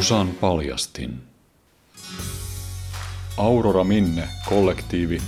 Musan 0.00 0.28
paljastin. 0.28 1.20
Aurora 3.36 3.84
Minne 3.84 4.28
kollektiivi 4.48 5.22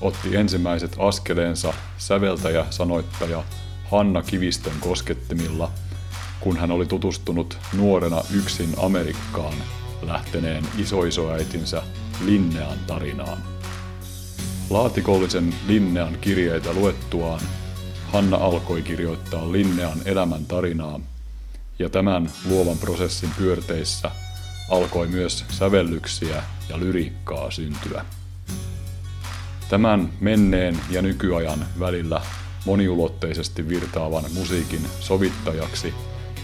otti 0.00 0.36
ensimmäiset 0.36 0.96
askeleensa 0.98 1.74
säveltäjä-sanoittaja 1.98 3.44
Hanna 3.90 4.22
Kivistön 4.22 4.72
koskettimilla, 4.80 5.70
kun 6.40 6.56
hän 6.56 6.70
oli 6.70 6.86
tutustunut 6.86 7.58
nuorena 7.76 8.22
yksin 8.36 8.74
Amerikkaan 8.76 9.54
lähteneen 10.02 10.64
isoisoäitinsä 10.78 11.82
Linnean 12.24 12.78
tarinaan. 12.86 13.38
Laatikollisen 14.70 15.54
Linnean 15.66 16.18
kirjeitä 16.20 16.72
luettuaan 16.72 17.40
Hanna 18.12 18.36
alkoi 18.36 18.82
kirjoittaa 18.82 19.52
Linnean 19.52 19.98
elämän 20.04 20.44
tarinaa, 20.46 21.00
ja 21.80 21.88
tämän 21.88 22.30
luovan 22.48 22.78
prosessin 22.78 23.30
pyörteissä 23.38 24.10
alkoi 24.70 25.06
myös 25.06 25.44
sävellyksiä 25.48 26.42
ja 26.68 26.80
lyriikkaa 26.80 27.50
syntyä. 27.50 28.04
Tämän 29.68 30.12
menneen 30.20 30.80
ja 30.90 31.02
nykyajan 31.02 31.66
välillä 31.78 32.22
moniulotteisesti 32.66 33.68
virtaavan 33.68 34.24
musiikin 34.34 34.80
sovittajaksi 35.00 35.94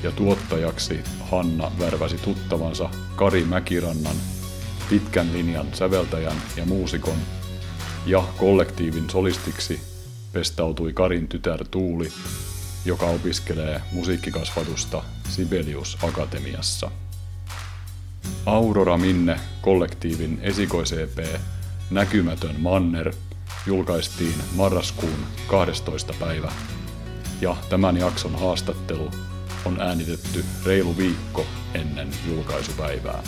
ja 0.03 0.13
tuottajaksi 0.13 1.01
Hanna 1.31 1.73
värväsi 1.79 2.17
tuttavansa 2.17 2.91
Kari 3.17 3.45
Mäkirannan, 3.45 4.17
pitkän 4.91 5.33
linjan 5.33 5.67
säveltäjän 5.73 6.37
ja 6.57 6.67
muusikon, 6.67 7.19
ja 8.07 8.25
kollektiivin 8.37 9.11
solistiksi 9.11 9.81
pestautui 10.33 10.93
Karin 10.93 11.29
tytär 11.29 11.65
Tuuli, 11.71 12.09
joka 12.87 13.07
opiskelee 13.07 13.83
musiikkikasvatusta 13.93 15.03
Sibelius 15.29 15.99
Akatemiassa. 16.03 16.91
Aurora 18.47 18.97
Minne 18.97 19.41
kollektiivin 19.63 20.39
esikois-EP 20.43 21.19
Näkymätön 21.91 22.61
Manner 22.61 23.13
julkaistiin 23.67 24.35
marraskuun 24.55 25.27
12. 25.47 26.15
päivä 26.21 26.53
ja 27.41 27.57
tämän 27.69 27.97
jakson 27.97 28.35
haastattelu 28.41 29.11
on 29.65 29.81
äänitetty 29.81 30.45
reilu 30.67 30.97
viikko 30.97 31.47
ennen 31.75 32.09
julkaisupäivää. 32.29 33.23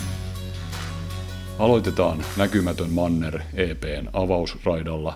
Aloitetaan 1.59 2.25
Näkymätön 2.37 2.89
Manner 2.89 3.39
EPn 3.53 4.09
avausraidalla 4.13 5.13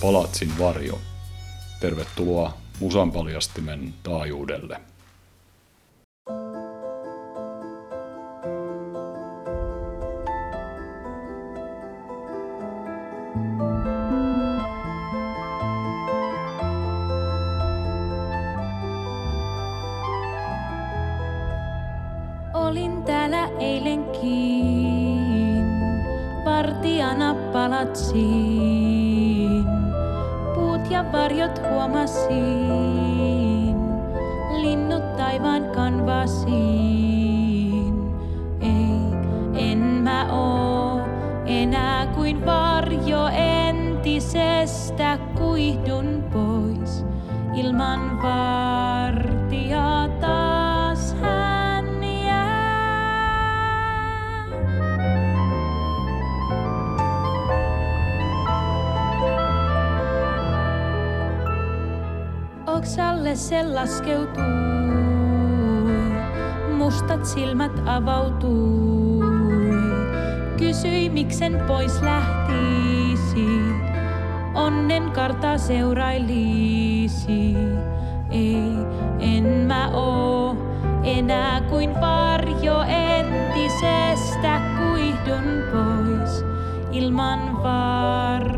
Palatsin 0.00 0.58
varjo. 0.58 1.00
Tervetuloa 1.80 2.65
Musan 2.80 3.12
paljastimen 3.12 3.94
taajuudelle. 4.02 4.80
Olin 22.54 23.02
täällä 23.02 23.48
eilenkin, 23.58 24.26
vartijana 26.44 27.34
palatsiin. 27.52 28.85
Ja 30.90 31.04
varjot 31.12 31.62
huomasin, 31.70 33.76
linnut 34.60 35.16
taivaan 35.16 35.64
kanvasiin. 35.74 37.94
Ei, 38.60 39.70
en 39.70 39.78
mä 39.78 40.32
oo 40.32 41.00
enää 41.46 42.06
kuin 42.06 42.46
varjo 42.46 43.28
entisestä, 43.28 45.18
kuihdun 45.38 46.05
Oksalle 63.26 63.36
se 63.36 63.62
laskeutui, 63.74 64.44
mustat 66.78 67.24
silmät 67.26 67.72
avautui. 67.86 69.26
Kysyi 70.58 71.10
miksen 71.10 71.60
pois 71.66 72.02
lähtisi, 72.02 73.46
onnen 74.54 75.10
kartaa 75.10 75.58
seurailisi. 75.58 77.56
Ei, 78.30 78.62
en 79.18 79.44
mä 79.44 79.90
oo 79.92 80.56
enää 81.04 81.60
kuin 81.60 82.00
varjo 82.00 82.82
entisestä, 82.82 84.60
kuihdun 84.78 85.62
pois 85.72 86.44
ilman 86.92 87.62
vartijaa 87.62 88.55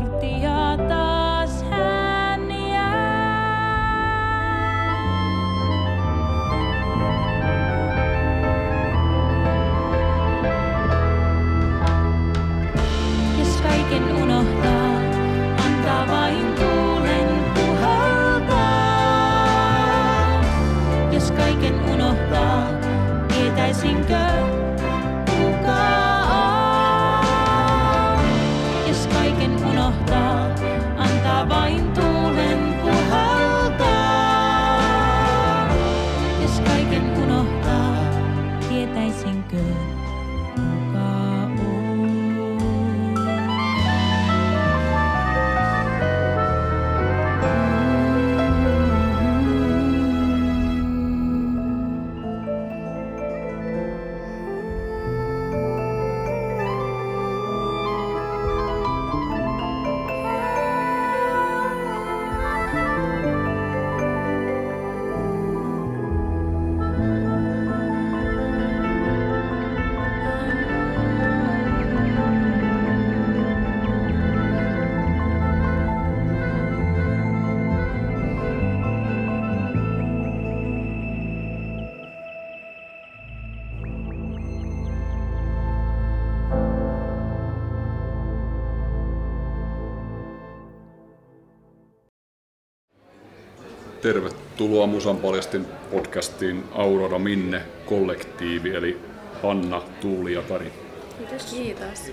Tervetuloa 94.01 94.87
Musan 94.87 95.17
paljastin 95.17 95.65
podcastiin 95.91 96.63
Aurora 96.71 97.19
Minne 97.19 97.61
kollektiivi, 97.85 98.75
eli 98.75 98.99
Hanna, 99.43 99.81
Tuuli 100.01 100.33
ja 100.33 100.41
Kari. 100.41 100.73
Kiitos. 101.17 101.45
Kiitos. 101.45 102.11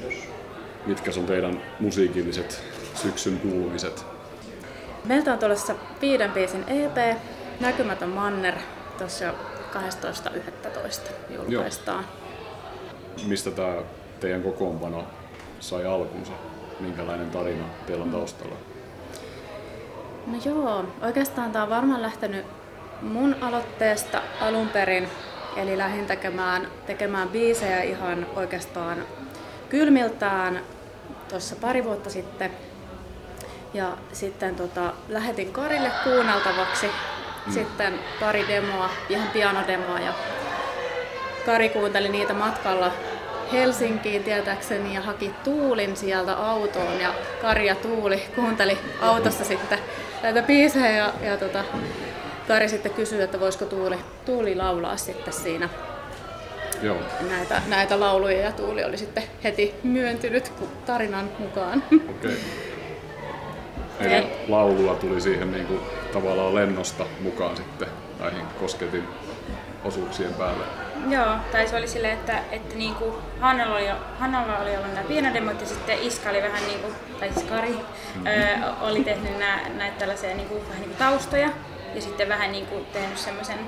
Mitkä 0.86 1.10
on 1.18 1.26
teidän 1.26 1.62
musiikilliset 1.80 2.62
syksyn 2.94 3.40
kuulumiset? 3.40 4.04
Meiltä 5.04 5.32
on 5.32 5.38
tulossa 5.38 5.74
viiden 6.00 6.30
biisin 6.30 6.64
EP, 6.68 7.18
Näkymätön 7.60 8.08
Manner, 8.08 8.54
tuossa 8.98 9.34
12.11. 9.72 11.12
julkaistaan. 11.30 12.04
Mistä 13.26 13.50
tämä 13.50 13.76
teidän 14.20 14.42
kokoonpano 14.42 15.04
sai 15.60 15.86
alkunsa? 15.86 16.32
Minkälainen 16.80 17.30
tarina 17.30 17.64
teillä 17.86 18.04
on 18.04 18.10
taustalla? 18.10 18.56
No 20.26 20.38
joo, 20.44 20.84
oikeastaan 21.02 21.52
tämä 21.52 21.62
on 21.64 21.70
varmaan 21.70 22.02
lähtenyt 22.02 22.46
mun 23.02 23.36
aloitteesta 23.40 24.22
alun 24.40 24.68
perin 24.68 25.08
eli 25.56 25.78
lähdin 25.78 26.06
tekemään, 26.06 26.68
tekemään 26.86 27.28
biisejä 27.28 27.82
ihan 27.82 28.26
oikeastaan 28.36 29.04
kylmiltään 29.68 30.60
tuossa 31.28 31.56
pari 31.56 31.84
vuotta 31.84 32.10
sitten. 32.10 32.50
Ja 33.74 33.96
sitten 34.12 34.54
tota, 34.54 34.92
lähetin 35.08 35.52
Karille 35.52 35.90
kuunneltavaksi 36.04 36.86
mm. 36.86 37.52
sitten 37.52 37.94
pari 38.20 38.44
demoa, 38.48 38.90
ihan 39.08 39.28
pianodemoa 39.28 40.00
ja 40.00 40.12
Kari 41.46 41.68
kuunteli 41.68 42.08
niitä 42.08 42.34
matkalla 42.34 42.92
Helsinkiin 43.52 44.24
tietääkseni 44.24 44.94
ja 44.94 45.00
haki 45.00 45.30
Tuulin 45.44 45.96
sieltä 45.96 46.36
autoon 46.36 47.00
ja 47.00 47.14
Kari 47.42 47.66
ja 47.66 47.74
Tuuli 47.74 48.22
kuunteli 48.34 48.78
autossa 49.00 49.44
sitten 49.44 49.78
näitä 50.22 50.42
biisejä 50.42 50.90
ja, 50.90 51.12
ja 51.22 51.36
tota, 51.36 51.64
Kari 52.48 52.68
sitten 52.68 52.92
kysyi, 52.92 53.22
että 53.22 53.40
voisiko 53.40 53.64
Tuuli, 53.64 53.98
Tuuli 54.24 54.54
laulaa 54.54 54.96
sitten 54.96 55.32
siinä 55.32 55.68
Joo. 56.82 56.96
Näitä, 57.28 57.62
näitä 57.68 58.00
lauluja 58.00 58.38
ja 58.38 58.52
Tuuli 58.52 58.84
oli 58.84 58.96
sitten 58.96 59.22
heti 59.44 59.74
myöntynyt 59.82 60.52
tarinan 60.86 61.30
mukaan. 61.38 61.82
Okei. 62.10 62.36
Okay. 64.00 64.12
Eli 64.12 64.26
laulua 64.48 64.94
tuli 64.94 65.20
siihen 65.20 65.52
niin 65.52 65.66
kuin, 65.66 65.80
tavallaan 66.12 66.54
lennosta 66.54 67.06
mukaan 67.20 67.56
sitten 67.56 67.88
näihin 68.20 68.46
kosketin 68.60 69.04
osuuksien 69.84 70.34
päälle. 70.34 70.64
Joo, 71.08 71.36
tai 71.52 71.68
se 71.68 71.76
oli 71.76 71.88
silleen, 71.88 72.14
että, 72.14 72.38
että 72.50 72.74
niin 72.74 72.94
kuin 72.94 73.14
Hannalla, 73.40 73.76
oli, 73.76 73.88
Hannalla 74.18 74.58
oli 74.58 74.76
ollut 74.76 74.94
nämä 74.94 75.06
pienodemot 75.08 75.60
ja 75.60 75.66
sitten 75.66 76.02
Iska 76.02 76.30
oli 76.30 76.42
vähän 76.42 76.62
niin 76.66 76.80
kuin, 76.80 76.94
tai 77.20 77.32
siis 77.32 77.46
Kari, 77.46 77.70
mm-hmm. 77.70 78.26
ö, 78.26 78.86
oli 78.86 79.04
tehnyt 79.04 79.38
nää, 79.38 79.68
näitä 79.68 79.98
tällaisia 79.98 80.34
niin 80.34 80.48
kuin, 80.48 80.62
vähän 80.68 80.80
niin 80.80 80.90
kuin 80.90 80.98
taustoja 80.98 81.48
ja 81.94 82.02
sitten 82.02 82.28
vähän 82.28 82.52
niin 82.52 82.66
kuin 82.66 82.86
tehnyt 82.92 83.18
semmoisen 83.18 83.58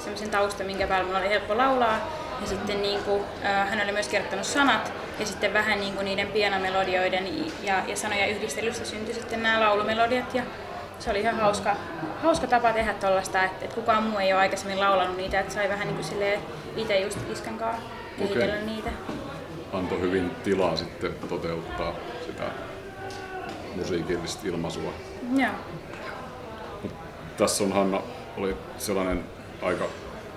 semmoisen 0.00 0.30
taustan, 0.30 0.66
minkä 0.66 0.86
päällä 0.86 1.06
mulla 1.06 1.18
oli 1.18 1.28
helppo 1.28 1.56
laulaa. 1.56 1.98
Ja 2.40 2.46
sitten 2.46 2.82
niin 2.82 3.02
kuin, 3.02 3.22
äh, 3.44 3.70
hän 3.70 3.80
oli 3.80 3.92
myös 3.92 4.08
kirjoittanut 4.08 4.46
sanat 4.46 4.92
ja 5.18 5.26
sitten 5.26 5.52
vähän 5.52 5.80
niin 5.80 5.94
kuin 5.94 6.04
niiden 6.04 6.26
pianomelodioiden 6.26 7.24
ja, 7.62 7.82
ja 7.86 7.96
sanojen 7.96 8.30
yhdistelystä 8.30 8.84
syntyi 8.84 9.14
sitten 9.14 9.42
nämä 9.42 9.60
laulumelodiat. 9.60 10.34
Ja 10.34 10.42
se 11.00 11.10
oli 11.10 11.20
ihan 11.20 11.36
hauska, 11.36 11.76
hauska 12.22 12.46
tapa 12.46 12.72
tehdä 12.72 12.94
tuollaista, 12.94 13.44
että, 13.44 13.64
että 13.64 13.74
kukaan 13.74 14.02
muu 14.02 14.18
ei 14.18 14.32
ole 14.32 14.40
aikaisemmin 14.40 14.80
laulanut 14.80 15.16
niitä, 15.16 15.40
että 15.40 15.54
sai 15.54 15.68
vähän 15.68 15.88
niin 15.88 15.96
kuin 15.96 16.40
itse 16.76 17.00
just 17.00 17.18
Iskan 17.32 17.58
kanssa 17.58 17.82
kehitellä 18.18 18.54
okay. 18.54 18.66
niitä. 18.66 18.90
Antoi 19.72 20.00
hyvin 20.00 20.30
tilaa 20.30 20.76
sitten 20.76 21.14
toteuttaa 21.28 21.92
sitä 22.26 22.44
musiikillista 23.76 24.48
ilmaisua. 24.48 24.92
Joo. 25.36 25.52
Mut 26.82 26.92
tässä 27.36 27.64
on 27.64 27.72
Hanna, 27.72 28.00
oli 28.36 28.56
sellainen 28.78 29.24
aika 29.62 29.84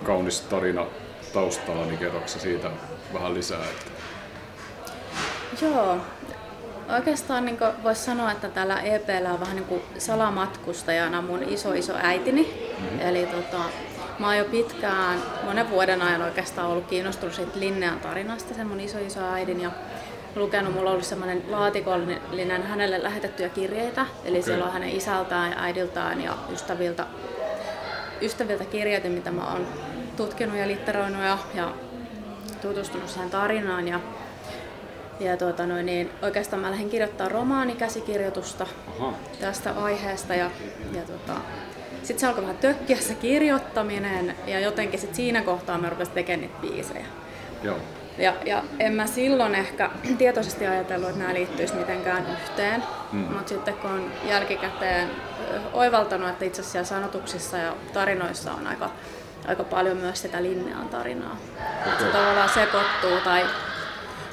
kaunis 0.04 0.42
tarina 0.42 0.86
taustalla, 1.34 1.86
niin 1.86 1.98
kerroksä 1.98 2.40
siitä 2.40 2.72
vähän 3.14 3.34
lisää? 3.34 3.64
Että... 3.64 3.92
Joo, 5.66 5.98
oikeastaan 6.90 7.46
niin 7.46 7.58
voisi 7.84 8.02
sanoa, 8.02 8.32
että 8.32 8.50
tällä 8.50 8.82
EPllä 8.82 9.34
on 9.34 9.40
vähän 9.40 9.56
niin 9.56 9.68
kuin 9.68 9.82
salamatkustajana 9.98 11.22
mun 11.22 11.44
iso 11.44 11.74
iso 11.74 11.94
äitini. 12.04 12.42
Mm-hmm. 12.80 13.00
Eli 13.00 13.26
tota, 13.26 13.64
mä 14.20 14.28
oon 14.28 14.38
jo 14.38 14.46
pitkään, 14.46 15.20
monen 15.44 15.70
vuoden 15.70 16.02
ajan 16.02 16.22
oikeastaan 16.22 16.68
ollut 16.68 16.88
kiinnostunut 16.88 17.36
siitä 17.36 17.60
Linnean 17.60 18.00
tarinasta, 18.00 18.54
sen 18.54 18.68
mun 18.68 18.80
iso 18.80 18.98
iso 19.00 19.20
äidin. 19.20 19.62
Ja 19.62 19.72
lukenut, 20.36 20.74
mulla 20.74 20.90
on 20.90 20.94
ollut 20.94 21.08
semmoinen 21.08 21.44
laatikollinen 21.50 22.64
hänelle 22.64 23.04
lähetettyjä 23.04 23.50
kirjeitä, 23.50 24.06
eli 24.26 24.38
okay. 24.38 24.42
siellä 24.42 24.66
on 24.66 24.74
hänen 24.74 24.90
isältään 24.90 25.52
ja 25.52 25.58
äidiltään 25.60 26.22
ja 26.22 26.38
ystäviltä 26.54 27.06
ystäviltä 28.22 28.66
kirjoitin, 28.66 29.12
mitä 29.12 29.32
mä 29.32 29.52
oon 29.52 29.68
tutkinut 30.18 30.58
ja 30.58 30.68
litteroinut 30.68 31.22
ja, 31.22 31.38
ja 31.54 31.74
tutustunut 32.62 33.10
siihen 33.10 33.30
tarinaan. 33.30 33.88
Ja, 33.88 34.00
ja 35.20 35.38
tuota 35.38 35.66
noin, 35.66 35.86
niin 35.86 36.10
oikeastaan 36.22 36.62
mä 36.62 36.72
lähdin 36.72 36.90
kirjoittaa 36.90 37.30
romaanikäsikirjoitusta 37.30 38.68
Aha. 39.00 39.14
tästä 39.40 39.72
aiheesta. 39.72 40.36
Ja, 40.36 40.52
ja 40.94 41.02
tota, 41.02 41.40
sitten 42.04 42.20
se 42.20 42.28
alkoi 42.28 42.44
vähän 42.44 42.58
tökkiä 42.58 42.98
se 42.98 43.16
kirjoittaminen 43.16 44.36
ja 44.48 44.60
jotenkin 44.60 45.00
sit 45.00 45.16
siinä 45.16 45.42
kohtaa 45.42 45.78
mä 45.78 45.90
rupesin 45.90 46.14
tekemään 46.14 46.42
niitä 46.42 46.62
biisejä. 46.62 47.06
Joo. 47.64 47.78
Ja, 48.18 48.34
ja 48.46 48.64
en 48.80 48.94
mä 48.94 49.08
silloin 49.08 49.56
ehkä 49.56 49.90
tietoisesti 50.18 50.68
ajatellut, 50.68 51.10
että 51.10 51.22
nämä 51.22 51.34
liittyisi 51.34 51.76
mitenkään 51.76 52.28
yhteen, 52.32 52.84
mm. 53.12 53.20
mutta 53.20 53.50
sitten 53.50 53.74
kun 53.74 53.92
on 53.92 54.12
jälkikäteen 54.30 55.10
oivaltanut, 55.74 56.30
että 56.30 56.46
itse 56.46 56.62
asiassa 56.62 56.96
sanotuksissa 56.96 57.58
ja 57.58 57.76
tarinoissa 57.94 58.54
on 58.54 58.68
aika, 58.68 58.90
aika 59.48 59.64
paljon 59.64 59.98
myös 59.98 60.22
sitä 60.22 60.44
linnean 60.44 60.90
tarinaa. 60.90 61.38
Okay. 61.86 62.00
Se 62.00 62.06
tavallaan 62.06 62.50
sekoittuu 62.50 63.18
tai 63.24 63.46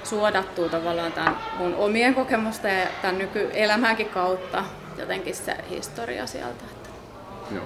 suodattuu 0.04 0.68
tavallaan 0.68 1.12
tämän 1.12 1.36
mun 1.58 1.74
omien 1.74 2.14
kokemusten 2.14 2.80
ja 2.80 2.86
tämän 3.02 3.18
nykyelämänkin 3.18 4.08
kautta 4.08 4.64
jotenkin 4.98 5.34
se 5.34 5.56
historia 5.70 6.26
sieltä. 6.26 6.64
Joo. 7.54 7.64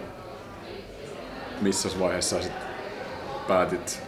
Missä 1.61 1.89
vaiheessa 1.99 2.43
sit 2.43 2.53
päätit 3.49 4.03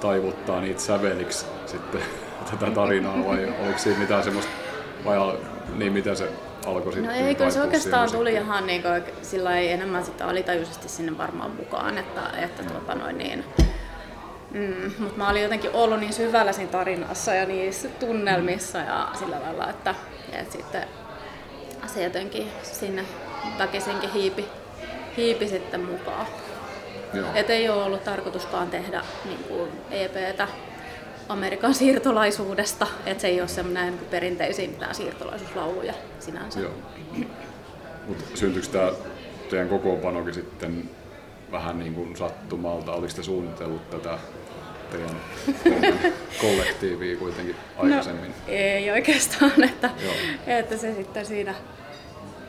taivuttaa 0.00 0.60
niitä 0.60 0.80
säveliksi 0.80 1.46
sitten 1.66 2.00
tätä 2.50 2.70
tarinaa 2.70 3.24
vai 3.24 3.54
oliko 3.64 3.78
siinä 3.78 3.98
mitään 3.98 4.24
semmoista, 4.24 4.52
vai 5.04 5.38
niin 5.74 5.92
mitä 5.92 6.14
se 6.14 6.28
alkoi 6.66 6.92
sitten? 6.92 7.20
No 7.20 7.26
eikö 7.26 7.50
se 7.50 7.60
oikeastaan 7.60 8.10
tuli 8.10 8.30
sitten? 8.30 8.46
ihan 8.46 8.66
niin 8.66 8.82
kuin, 8.82 9.02
sillä 9.22 9.58
ei 9.58 9.72
enemmän 9.72 10.04
sitä 10.04 10.26
alitajuisesti 10.26 10.88
sinne 10.88 11.18
varmaan 11.18 11.50
mukaan, 11.50 11.98
että, 11.98 12.20
että 12.38 12.62
tuota 12.62 12.94
noin 12.94 13.18
niin, 13.18 13.44
Mm, 14.54 14.92
mutta 14.98 15.18
mä 15.18 15.30
olin 15.30 15.42
jotenkin 15.42 15.70
ollut 15.72 16.00
niin 16.00 16.12
syvällä 16.12 16.52
siinä 16.52 16.70
tarinassa 16.70 17.34
ja 17.34 17.46
niissä 17.46 17.88
tunnelmissa 17.88 18.78
ja 18.78 19.08
sillä 19.18 19.40
lailla, 19.40 19.70
että, 19.70 19.94
että 20.32 20.52
sitten 20.52 20.84
se 21.86 22.04
jotenkin 22.04 22.48
sinne 22.62 23.04
väkisinkin 23.58 24.12
hiipi, 24.12 24.44
hiipi 25.16 25.48
sitten 25.48 25.80
mukaan. 25.80 26.26
Et 27.34 27.50
ei 27.50 27.68
ole 27.68 27.84
ollut 27.84 28.04
tarkoituskaan 28.04 28.70
tehdä 28.70 29.02
niin 29.24 29.44
kuin 29.48 29.70
EPtä 29.90 30.48
Amerikan 31.28 31.74
siirtolaisuudesta, 31.74 32.86
että 33.06 33.20
se 33.20 33.28
ei 33.28 33.40
ole 33.40 33.48
semmoinen 33.48 33.96
niin 33.96 34.06
perinteisin 34.10 34.70
mitään 34.70 34.94
siirtolaisuuslauluja 34.94 35.94
sinänsä. 36.18 36.60
Joo. 36.60 36.72
Mutta 38.08 38.24
syntyykö 38.34 38.68
tämä 38.68 38.92
teidän 39.50 39.68
kokoonpanokin 39.68 40.34
sitten 40.34 40.90
vähän 41.52 41.78
niin 41.78 41.94
kuin 41.94 42.16
sattumalta? 42.16 42.92
Oliko 42.92 43.12
te 43.16 43.22
suunnitellut 43.22 43.90
tätä 43.90 44.18
teidän 44.98 46.02
kollektiivia 46.40 47.16
kuitenkin 47.16 47.56
aikaisemmin? 47.76 48.30
No, 48.30 48.36
ei 48.48 48.90
oikeastaan, 48.90 49.64
että, 49.70 49.90
että 50.46 50.76
se 50.76 50.94
sitten 50.94 51.26
siinä 51.26 51.54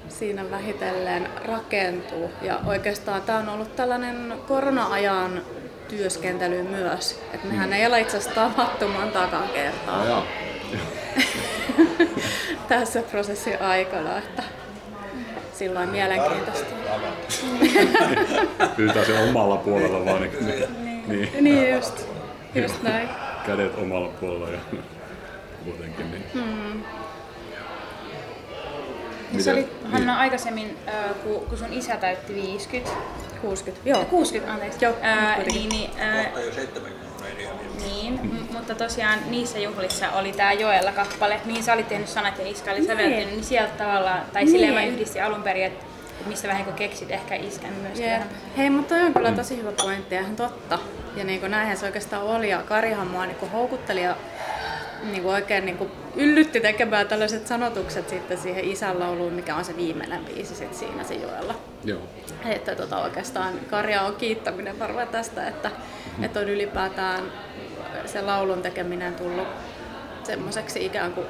siinä 0.10 0.52
vähitellen 0.52 1.30
rakentuu. 1.46 2.32
Ja 2.42 2.60
oikeastaan 2.66 3.22
tämä 3.22 3.40
on 3.40 3.50
ollut 3.50 3.76
tällainen 3.76 4.34
korona-ajan 4.48 5.42
työskentely 5.88 6.64
myös. 6.64 7.22
Et 7.34 7.44
mehän 7.44 7.70
mm. 7.70 7.74
ei 7.74 7.86
ole 7.86 8.02
itse 8.02 8.18
asiassa 8.18 8.42
tavattu 8.42 8.88
montakaan 8.88 9.50
kertaa 9.50 10.06
no, 10.06 10.26
tässä 12.70 13.02
prosessin 13.02 13.62
aikana. 13.62 14.18
Että 14.18 14.44
silloin 15.54 15.90
mielenkiintoista. 15.90 16.76
Pyytää 18.76 19.06
se 19.06 19.20
omalla 19.20 19.58
puolella 19.58 20.06
vaan. 20.06 20.22
Niin, 20.22 20.46
niin, 20.46 20.70
niin. 21.08 21.44
niin 21.44 21.74
just, 21.76 22.15
just 22.56 22.84
näin. 22.84 23.10
Kädet 23.46 23.78
omalla 23.78 24.08
puolella 24.08 24.50
ja 24.50 24.60
muutenkin. 25.66 26.12
Niin. 26.12 26.24
Hmm. 26.34 26.84
Miten? 29.32 29.44
Se 29.44 29.54
oli 29.54 29.68
Hanna 29.84 29.98
niin. 29.98 30.10
aikaisemmin, 30.10 30.78
äh, 30.88 31.16
kun, 31.24 31.46
kun 31.50 31.58
sun 31.58 31.74
isä 31.74 31.98
täytti 31.98 32.34
50. 32.34 32.92
60, 33.42 33.90
joo. 33.90 34.06
60, 34.06 34.54
anteeksi. 34.54 34.86
Joo, 34.86 34.94
äh, 35.04 35.38
niin, 35.38 35.70
niin, 35.70 35.90
äh, 36.00 36.28
niin, 37.86 38.20
mm. 38.24 38.48
mutta 38.54 38.76
tosiaan 38.76 39.20
niissä 39.30 39.60
juhlissa 39.60 40.12
oli 40.12 40.32
tämä 40.32 40.54
Joella 40.54 40.92
kappale, 40.92 41.40
mihin 41.46 41.64
sä 41.64 41.74
olit 41.74 41.88
tehnyt 41.88 42.08
sanat 42.08 42.40
ja 42.40 42.48
Iska 42.48 42.72
oli 42.72 42.80
niin. 42.80 42.88
säveltynyt, 42.88 43.30
niin 43.30 43.44
sieltä 43.44 43.74
tavallaan, 43.78 44.22
tai 44.34 44.44
niin. 44.44 44.52
silleen 44.52 44.74
mä 44.74 44.84
yhdistin 44.86 45.24
alun 45.24 45.44
perin, 45.44 45.66
että 45.66 45.86
missä 46.26 46.48
vähän 46.48 46.74
keksit 46.74 47.12
ehkä 47.12 47.36
iskän 47.36 47.74
myös. 47.74 48.00
Yeah. 48.00 48.24
Hei, 48.58 48.70
mutta 48.70 48.96
toi 48.96 49.04
on 49.04 49.14
kyllä 49.14 49.32
tosi 49.32 49.58
hyvä 49.58 49.72
pointti 49.72 50.16
ja 50.16 50.22
ihan 50.22 50.36
totta. 50.36 50.80
Ja 51.16 51.24
niin 51.24 51.40
kuin 51.40 51.52
näinhän 51.52 51.78
se 51.78 51.86
oikeastaan 51.86 52.24
oli 52.24 52.50
ja 52.50 52.64
Karihan 52.64 53.08
mua 53.08 53.26
niin 53.26 53.52
houkutteli 53.52 54.04
ja 54.04 54.16
niin 55.04 55.24
kuin 55.24 55.34
oikein 55.34 55.66
niin 55.66 55.78
kuin 55.78 55.92
yllytti 56.16 56.60
tekemään 56.60 57.08
tällaiset 57.08 57.48
sanotukset 57.48 58.10
sitten 58.10 58.38
siihen 58.38 58.66
isän 58.66 59.00
lauluun, 59.00 59.34
mikä 59.34 59.56
on 59.56 59.66
se 59.66 59.76
viimeinen 59.76 60.26
biisi 60.26 60.56
sitten 60.56 60.78
siinä 60.80 61.04
se 61.04 61.14
joella. 61.14 61.56
Joo. 61.84 62.02
Että 62.46 62.76
tota, 62.76 62.98
oikeastaan 62.98 63.54
Karja 63.70 64.02
on 64.02 64.16
kiittäminen 64.16 64.80
varmaan 64.80 65.08
tästä, 65.08 65.48
että, 65.48 65.70
mm-hmm. 65.70 66.24
että 66.24 66.40
on 66.40 66.50
ylipäätään 66.50 67.24
se 68.06 68.22
laulun 68.22 68.62
tekeminen 68.62 69.16
tullut 69.16 69.48
semmoiseksi 70.24 70.86
ikään 70.86 71.14
kuin 71.14 71.28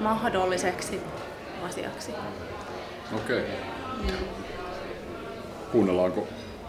mahdolliseksi 0.00 1.00
asiaksi. 1.62 2.12
Okei. 3.14 3.38
Okay. 3.38 3.75
Kuunnellaanko 5.72 6.28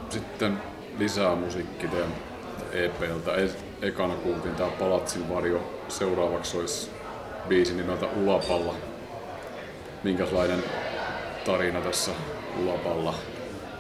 sitten 0.10 0.62
lisää 1.00 1.36
musiikkia 1.36 1.90
teidän 1.90 2.16
EPltä. 2.72 3.36
E- 3.36 3.88
ekana 3.88 4.14
kuultiin 4.16 4.56
tää 4.56 4.70
Palatsin 4.70 5.30
varjo, 5.30 5.82
seuraavaksi 5.88 6.58
olisi 6.58 6.92
biisi 7.48 7.74
nimeltä 7.74 8.06
Ulapalla. 8.06 8.74
Minkälainen 10.04 10.64
tarina 11.46 11.82
tässä 11.82 12.12
Ulapalla 12.64 13.14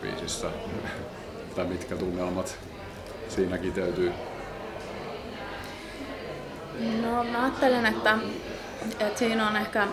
biisissä, 0.02 0.48
tai 1.56 1.66
mitkä 1.66 1.96
tunnelmat 1.96 2.58
siinä 3.28 3.58
kiteytyy? 3.58 4.14
No 7.02 7.24
mä 7.24 7.44
ajattelen, 7.44 7.86
että, 7.86 8.18
että 9.00 9.20
siinä 9.20 9.48
on 9.48 9.56
ehkä 9.56 9.88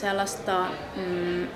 sellaista 0.00 0.66
mm, 0.96 1.48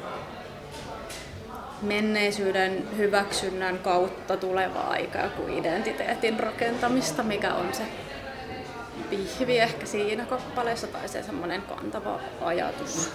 menneisyyden 1.83 2.97
hyväksynnän 2.97 3.79
kautta 3.79 4.37
tulevaa 4.37 4.91
aikaa 4.91 5.29
kuin 5.29 5.59
identiteetin 5.59 6.41
rakentamista, 6.41 7.23
mikä 7.23 7.55
on 7.55 7.75
se 7.75 7.83
pihvi 9.11 9.59
ehkä 9.59 9.87
siinä 9.87 10.25
kappaleessa 10.25 10.87
tai 10.87 11.09
se 11.09 11.23
semmoinen 11.23 11.63
kantava 11.63 12.21
ajatus, 12.41 13.13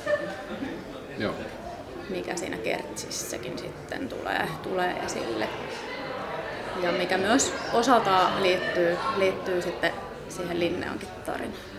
Joo. 1.18 1.34
mikä 2.10 2.36
siinä 2.36 2.58
kertsissäkin 2.58 3.58
sitten 3.58 4.10
tulee, 4.10 4.48
tulee 4.64 4.96
esille. 5.06 5.48
Ja 6.84 6.92
mikä 6.92 7.18
myös 7.18 7.54
osaltaan 7.74 8.44
liittyy, 8.44 8.98
liittyy 9.18 9.62
sitten 9.62 9.92
siihen 10.30 10.60
Linneankin 10.60 11.10
tarinaan. 11.26 11.77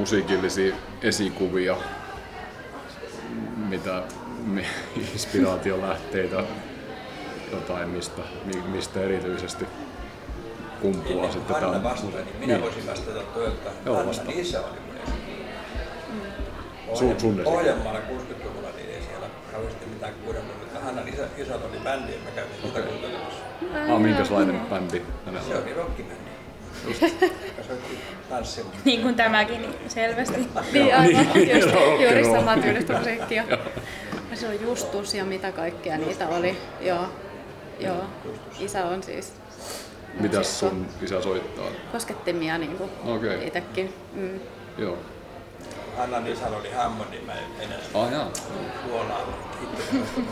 Musiikillisia 0.00 0.74
esikuvia, 1.02 1.76
mitä 3.56 4.02
mi- 4.46 4.66
inspiraatiolähteitä, 5.12 6.44
jotain 7.52 7.88
mistä, 7.88 8.22
mi- 8.44 8.62
mistä 8.62 9.00
erityisesti 9.00 9.66
kumpuaa 10.82 11.32
sitten 11.32 11.56
Anna 11.56 11.68
tämä 11.70 11.82
vastaa, 11.82 12.10
niin 12.10 12.36
minä 12.38 12.60
voisin 12.60 12.86
vastata 12.86 13.20
tuota, 13.20 13.70
Joo, 13.86 13.94
Annan 13.94 14.06
vastaa. 14.08 14.32
isä 14.36 14.60
oli 14.60 14.76
mun 14.86 14.96
esikuva. 14.96 16.96
Sun, 16.96 17.20
sun 17.20 17.40
Pohjanmaalla 17.44 18.00
60-luvulla, 18.00 18.68
niin 18.76 18.90
ei 18.90 19.02
siellä 19.02 19.26
kauheasti 19.52 19.86
mitään 19.86 20.12
kuunnellut, 20.24 20.58
mutta 20.60 20.80
Hannan 20.80 21.08
isä, 21.08 21.22
isällä 21.38 21.64
oli 21.70 21.78
bändi 21.84 22.12
ja 22.12 22.18
mä 22.24 22.30
kävin 22.30 22.50
sitä 22.56 22.68
Okei. 22.68 22.82
kuuntelemassa. 22.82 23.40
Ah, 23.94 24.00
minkälainen 24.00 24.60
bändi 24.70 25.02
hänellä 25.26 25.48
Se 25.48 25.54
oli 25.62 25.74
rockibändi. 25.74 26.19
Niin 28.84 29.02
kuin 29.02 29.14
tämäkin, 29.14 29.62
niin 29.62 29.74
selvästi. 29.90 30.48
Niin, 30.72 30.96
aivan. 30.96 31.26
Niin, 31.34 31.60
Just, 31.60 31.74
joo, 31.74 32.00
juuri 32.00 32.20
joo. 32.20 32.36
samaa 32.36 32.58
tyylistä 32.58 32.98
musiikkia. 32.98 33.44
Ja 34.30 34.36
se 34.36 34.48
on 34.48 34.60
Justus 34.60 35.14
ja 35.14 35.24
mitä 35.24 35.52
kaikkea 35.52 35.96
niitä 35.98 36.28
oli. 36.28 36.56
Joo, 36.80 37.04
joo. 37.80 38.04
Isä 38.60 38.84
on 38.84 39.02
siis 39.02 39.32
Mitäs 40.20 40.60
sun 40.60 40.86
isä 41.02 41.22
soittaa? 41.22 41.66
koskettimia 41.92 42.58
niin 42.58 42.76
kuin 42.76 42.90
Okei. 43.06 43.46
itsekin. 43.46 43.94
Mm. 44.12 44.40
Joo. 44.78 44.98
Hannan 45.96 46.26
isällä 46.26 46.56
oli 46.56 46.70
Hammondi, 46.72 47.20
mä 47.20 47.32
en 47.32 47.44
enää 47.60 47.78
Ah 47.94 48.12
jaa. 48.12 48.30
Puolaan 48.88 49.26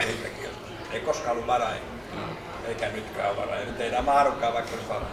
itsekin. 0.01 0.49
Ei 0.93 1.01
koskaan 1.01 1.33
ollut 1.33 1.47
varaa. 1.47 1.73
Eikä 2.69 2.89
nytkään 2.89 3.31
ole 3.31 3.37
varaa. 3.37 3.57
Ja 3.57 3.65
nyt 3.65 3.81
ei 3.81 3.89
enää 3.89 4.03
mahdukaan, 4.03 4.55
vaikka 4.55 4.71
olisi 4.73 4.89
varaa. 4.89 5.11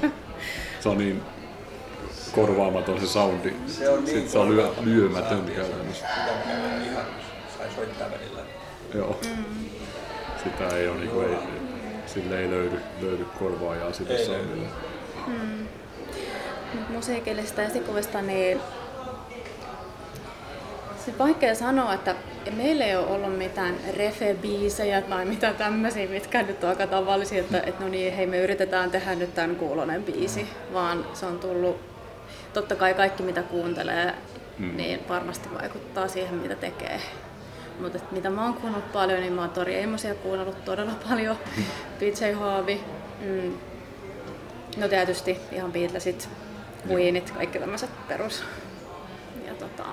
Se 0.80 0.88
on 0.88 0.98
niin 0.98 1.22
korvaamaton 2.32 3.00
se 3.00 3.06
soundi. 3.06 3.54
Se 3.66 3.88
on 3.88 4.04
niin 4.04 4.14
Sitten 4.14 4.32
se 4.32 4.38
on 4.38 4.56
lyö, 4.56 4.70
lyömätön 4.80 5.44
käytännössä. 5.56 6.06
Sitä 6.84 7.04
sai 7.58 7.70
soittaa 7.74 8.08
välillä. 8.10 8.40
Joo. 8.94 9.20
Sitä 10.44 10.76
ei 10.76 10.88
ole 10.88 10.98
niinku, 10.98 11.20
ei, 11.20 11.36
sille 12.06 12.40
ei 12.40 12.50
löydy, 12.50 12.80
löydy 13.00 13.26
korvaajaa 13.38 13.92
sille 13.92 14.14
Ei 14.14 14.26
soundille. 14.26 14.66
Mut 16.74 16.88
musiikillisista 16.88 17.62
esikuvista, 17.62 18.22
niin 18.22 18.60
se 21.06 21.18
vaikea 21.18 21.54
sanoa, 21.54 21.94
että 21.94 22.14
meillä 22.56 22.84
ei 22.84 22.96
ole 22.96 23.06
ollut 23.06 23.38
mitään 23.38 23.74
refe-biisejä 23.96 25.02
tai 25.02 25.24
mitä 25.24 25.52
tämmöisiä, 25.52 26.08
mitkä 26.08 26.42
nyt 26.42 26.64
on 26.64 26.70
aika 26.70 26.86
tavallisia, 26.86 27.40
että, 27.40 27.60
että 27.60 27.84
no 27.84 27.88
niin, 27.88 28.12
hei 28.12 28.26
me 28.26 28.38
yritetään 28.38 28.90
tehdä 28.90 29.14
nyt 29.14 29.34
tämän 29.34 29.56
kuulonen 29.56 30.02
biisi, 30.02 30.46
vaan 30.72 31.06
se 31.14 31.26
on 31.26 31.38
tullut, 31.38 31.80
totta 32.52 32.74
kai 32.74 32.94
kaikki 32.94 33.22
mitä 33.22 33.42
kuuntelee, 33.42 34.14
mm. 34.58 34.76
niin 34.76 35.00
varmasti 35.08 35.48
vaikuttaa 35.54 36.08
siihen 36.08 36.34
mitä 36.34 36.54
tekee. 36.54 37.00
Mutta 37.80 37.98
mitä 38.10 38.30
mä 38.30 38.44
oon 38.44 38.54
kuunnellut 38.54 38.92
paljon, 38.92 39.20
niin 39.20 39.32
mä 39.32 39.40
oon 39.40 39.50
Tori 39.50 39.74
Eimosia 39.74 40.14
kuunnellut 40.14 40.64
todella 40.64 40.92
paljon, 41.08 41.36
PJ 41.98 42.32
Haavi, 42.32 42.80
mm, 43.20 43.52
No 44.76 44.88
tietysti 44.88 45.40
ihan 45.52 45.72
Beatlesit, 45.72 46.28
Queenit, 46.90 47.30
kaikki 47.30 47.58
tämmöiset 47.58 47.90
perus. 48.08 48.44
Ja 49.46 49.54
tota, 49.54 49.84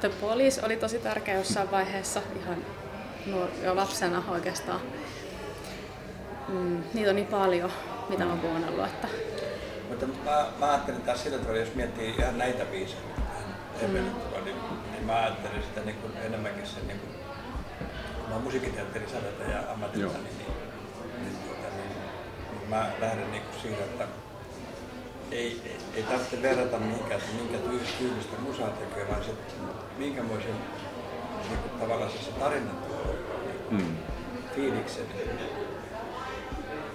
The 0.00 0.08
Police 0.08 0.62
oli 0.64 0.76
tosi 0.76 0.98
tärkeä 0.98 1.34
jossain 1.34 1.70
vaiheessa, 1.70 2.20
ihan 2.42 2.56
nuor- 3.26 3.64
jo 3.64 3.76
lapsena 3.76 4.22
oikeastaan. 4.28 4.80
Mm, 6.48 6.82
niitä 6.94 7.10
on 7.10 7.16
niin 7.16 7.26
paljon, 7.28 7.72
mitä 8.08 8.24
mä 8.24 8.30
oon 8.30 8.40
kuunnellut, 8.40 8.86
että 8.86 9.08
Mutta 9.88 10.06
mä, 10.06 10.46
mä 10.58 10.70
ajattelin 10.70 11.02
taas 11.02 11.22
sillä 11.22 11.38
tavalla, 11.38 11.60
jos 11.60 11.74
miettii 11.74 12.14
ihan 12.18 12.38
näitä 12.38 12.64
biisejä, 12.64 13.00
mm. 13.82 13.92
niin, 13.92 14.12
niin 14.92 15.04
mä 15.06 15.16
ajattelin 15.16 15.62
sitä 15.62 15.80
niin 15.80 15.96
kuin 15.96 16.12
enemmänkin 16.16 16.66
sen, 16.66 16.86
niin 16.88 17.00
kuin, 17.00 17.12
kun 18.20 18.28
mä 18.28 18.34
oon 18.34 18.44
musiikkiteatterin 18.44 19.08
säveltäjä 19.08 19.72
ammatilta, 19.72 20.06
Joo. 20.06 20.12
niin, 20.12 20.38
niin, 20.38 20.52
niin, 21.22 21.36
tuota, 21.44 21.76
niin, 21.76 21.88
niin 22.58 22.70
mä 22.70 22.90
lähden 23.00 23.30
niin 23.30 23.42
kuin 23.42 23.62
siihen, 23.62 23.78
että 23.84 24.04
ei, 25.30 25.60
ei, 25.64 25.76
ei 25.94 26.02
tarvitse 26.02 26.42
verrata 26.42 26.78
mihinkään, 26.78 27.20
että 27.20 27.32
minkä 27.36 27.58
tyy- 27.58 27.98
tyylistä 27.98 28.36
musaa 28.40 28.68
tekee, 28.68 29.08
vaan 29.08 29.24
se, 29.24 29.30
minkämoisen 29.98 30.54
niin 31.48 31.58
kuin, 31.58 31.80
tavallaan 31.80 32.10
se, 32.10 32.18
se 32.18 32.30
tarina 32.30 32.70
tuo 32.70 33.14
niin, 33.70 33.80
Mm. 33.86 33.96
fiiliksen. 34.54 35.04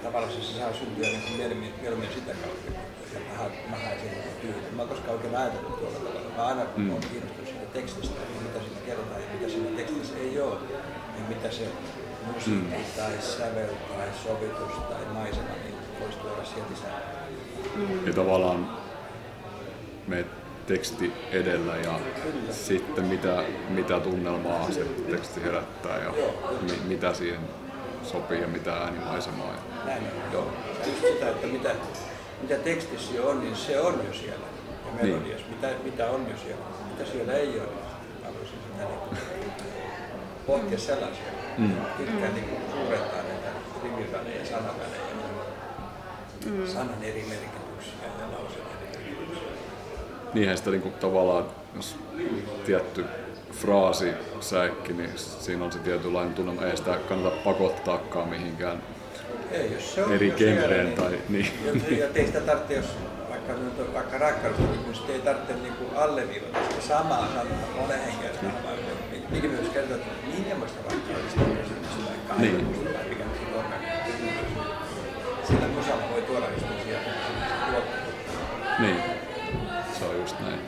Tavallaan 0.03 0.33
se 0.33 0.41
saa 0.41 0.73
syntyä 0.73 1.07
niin 1.07 1.21
kuin 1.21 1.37
mieluummin, 1.37 1.73
mieluummin 1.81 2.09
sitä 2.13 2.31
kautta, 2.33 2.71
että 3.13 3.19
mä, 3.43 3.49
mä 3.69 3.83
haen 3.83 3.99
sen 3.99 4.09
tyylin. 4.41 4.75
Mä 4.75 4.85
koskaan 4.85 5.13
oikein 5.15 5.35
ajatellut 5.35 5.79
tuolla 5.79 5.99
tavalla. 5.99 6.37
Mä 6.37 6.45
aina 6.45 6.63
mm. 6.77 6.89
olen 6.89 7.01
kiinnostunut 7.11 7.47
siitä 7.47 7.65
tekstistä, 7.73 8.19
mitä 8.43 8.59
siinä 8.59 8.81
kerrotaan 8.85 9.21
ja 9.21 9.27
mitä 9.33 9.49
siinä 9.51 9.77
tekstissä 9.77 10.17
ei 10.17 10.41
ole. 10.41 10.55
Ja 11.17 11.23
mitä 11.29 11.51
se 11.51 11.67
musiikki 12.33 12.77
mm. 12.77 12.83
tai 12.97 13.13
sävel 13.21 13.69
tai 13.97 14.07
sovitus 14.23 14.73
tai 14.89 15.05
maisema 15.13 15.53
niin 15.63 15.75
voisi 15.99 16.17
tuoda 16.17 16.45
sieltä 16.45 16.71
lisää. 16.71 17.01
Ja 18.05 18.13
tavallaan 18.13 18.77
me 20.07 20.25
teksti 20.67 21.13
edellä 21.31 21.75
ja 21.75 21.99
sitten 22.51 23.05
mitä, 23.05 23.43
mitä 23.69 23.99
tunnelmaa 23.99 24.71
se 24.71 24.85
teksti 25.11 25.43
herättää 25.43 25.97
ja 25.97 26.13
mi, 26.61 26.71
mitä 26.87 27.13
siihen 27.13 27.39
sopii 28.03 28.41
ja 28.41 28.47
mitä 28.47 28.73
äänimaisemaa. 28.73 29.53
Näin 29.85 30.03
joo. 30.33 30.47
Just 30.85 31.01
sitä, 31.01 31.29
että 31.29 31.47
mitä, 31.47 31.69
mitä 32.41 32.55
tekstissä 32.55 33.15
jo 33.15 33.29
on, 33.29 33.39
niin 33.39 33.55
se 33.55 33.79
on 33.79 34.01
jo 34.07 34.13
siellä. 34.13 34.45
Ja 34.85 35.03
melodiassa, 35.03 35.47
mitä, 35.49 35.69
mitä 35.83 36.09
on 36.09 36.27
jo 36.29 36.37
siellä. 36.37 36.65
Mitä 36.91 37.11
siellä 37.11 37.33
ei 37.33 37.59
ole, 37.59 37.67
niin 37.67 38.25
haluaisin 38.25 38.59
sitä 38.71 38.83
niin 38.83 39.51
pohtia 40.47 40.79
sellaisia. 40.79 41.31
Mm. 41.57 41.75
Pitkään 41.97 42.33
niin 42.33 42.57
suurentaa 42.71 43.23
näitä 43.23 43.49
rimivälejä, 43.83 44.45
sanavälejä, 44.45 45.01
mm. 46.45 46.67
sanan 46.67 47.03
eri 47.03 47.25
merkityksiä 47.29 47.93
ja 48.03 48.27
merkityksiä. 48.27 48.80
Niinhän 50.33 50.57
sitä 50.57 50.69
niinku 50.69 50.89
tavallaan, 50.89 51.45
jos 51.75 51.95
tietty 52.65 53.05
fraasi 53.51 54.11
säikki, 54.39 54.93
niin 54.93 55.09
siinä 55.15 55.65
on 55.65 55.71
se 55.71 55.79
tietynlainen 55.79 56.33
tunnelma. 56.33 56.65
Ei 56.65 56.77
sitä 56.77 56.97
kannata 57.09 57.35
pakottaakaan 57.43 58.29
mihinkään 58.29 58.83
Ei, 59.51 59.73
jos 59.73 59.95
se 59.95 60.03
on 60.03 60.13
eri 60.13 60.31
genreen 60.31 60.93
tai 60.93 61.17
niin. 61.29 61.47
Ja, 61.65 61.97
ja 61.97 62.07
ei 62.15 62.25
sitä 62.25 62.41
tarvitse, 62.41 62.73
jos 62.73 62.85
vaikka, 63.29 63.53
nyt 63.53 63.93
vaikka 63.93 64.17
rakkaudesta, 64.17 64.63
niin 64.63 64.95
sitä 64.95 65.13
ei 65.13 65.19
tarvitse 65.19 65.53
niin 65.53 65.73
kuin 65.73 65.89
alleviivata 65.97 66.59
sitä 66.69 66.81
samaa 66.87 67.27
sanaa 67.27 67.45
monen 67.81 67.99
henkilön 67.99 68.35
sanaa. 68.35 68.71
Mikä 69.29 69.47
myös 69.47 69.69
kertoo, 69.73 69.95
että 69.97 70.09
minkälaista 70.35 70.79
rakkaudesta 70.91 71.41
on 71.41 71.57
kysymys 71.57 72.05
vaikka 72.09 72.33
Niin. 72.41 72.55
aikuisuus 72.55 72.87
tai 72.93 73.03
mikä 73.09 73.23
siinä 73.37 73.57
on. 73.57 73.65
Sillä 75.47 75.67
musalla 75.67 76.03
voi 76.11 76.21
tuoda 76.21 76.45
just 76.53 76.65
tuotteita. 76.67 77.81
niin. 78.79 78.97
Se 79.99 80.05
on 80.05 80.15
just 80.19 80.39
näin. 80.39 80.59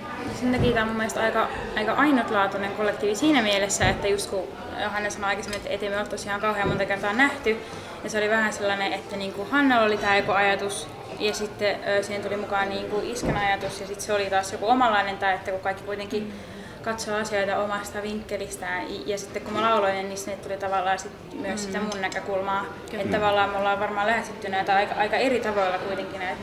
Sen 0.44 0.52
takia 0.52 0.72
tämä 0.72 0.82
on 0.82 0.88
mun 0.88 0.98
mielestä 0.98 1.22
aika, 1.22 1.48
aika 1.76 1.94
ainutlaatuinen 1.94 2.72
kollektiivi 2.72 3.16
siinä 3.16 3.42
mielessä, 3.42 3.90
että 3.90 4.08
just 4.08 4.30
kun 4.30 4.44
Hanna 4.88 5.10
sanoi 5.10 5.30
aikaisemmin, 5.30 5.58
että 5.58 5.70
et 5.70 5.84
ei 5.84 5.90
me 5.90 5.98
ole 5.98 6.08
tosiaan 6.08 6.42
kauhean 6.42 6.68
monta 6.68 6.86
kertaa 6.86 7.14
nähty, 7.14 7.58
ja 8.04 8.10
se 8.10 8.18
oli 8.18 8.30
vähän 8.30 8.54
sellainen, 8.54 8.94
että 8.94 9.16
niin 9.16 9.34
kuin 9.34 9.50
Hannalla 9.50 9.86
oli 9.86 9.98
tämä 9.98 10.18
joku 10.18 10.32
ajatus, 10.32 10.88
ja 11.20 11.34
sitten 11.34 11.80
ö, 11.88 12.04
siihen 12.04 12.24
tuli 12.24 12.38
mukaan 12.38 12.70
niin 12.70 12.90
kuin 12.90 13.12
iskän 13.12 13.38
ajatus, 13.38 13.82
ja 13.82 13.88
sitten 13.88 14.06
se 14.06 14.14
oli 14.14 14.26
taas 14.26 14.52
joku 14.52 14.68
omanlainen, 14.68 15.18
tai 15.18 15.34
että 15.34 15.52
kun 15.52 15.60
kaikki 15.60 15.84
kuitenkin 15.84 16.34
katsoo 16.82 17.18
asioita 17.18 17.58
omasta 17.58 18.02
vinkkelistään, 18.02 18.86
ja, 19.06 19.18
sitten 19.18 19.42
kun 19.42 19.54
mä 19.54 19.62
lauloin, 19.62 20.10
niin 20.10 20.18
sinne 20.18 20.38
tuli 20.38 20.58
tavallaan 20.58 21.00
sit 21.00 21.12
myös 21.34 21.64
sitä 21.64 21.80
mun 21.80 22.02
näkökulmaa, 22.02 22.66
että 22.94 23.18
tavallaan 23.18 23.50
me 23.50 23.58
ollaan 23.58 23.80
varmaan 23.80 24.08
lähestytty 24.08 24.50
näitä 24.50 24.76
aika, 24.76 24.96
aika 24.96 25.16
eri 25.16 25.40
tavoilla 25.40 25.78
kuitenkin 25.78 26.20
näitä, 26.20 26.42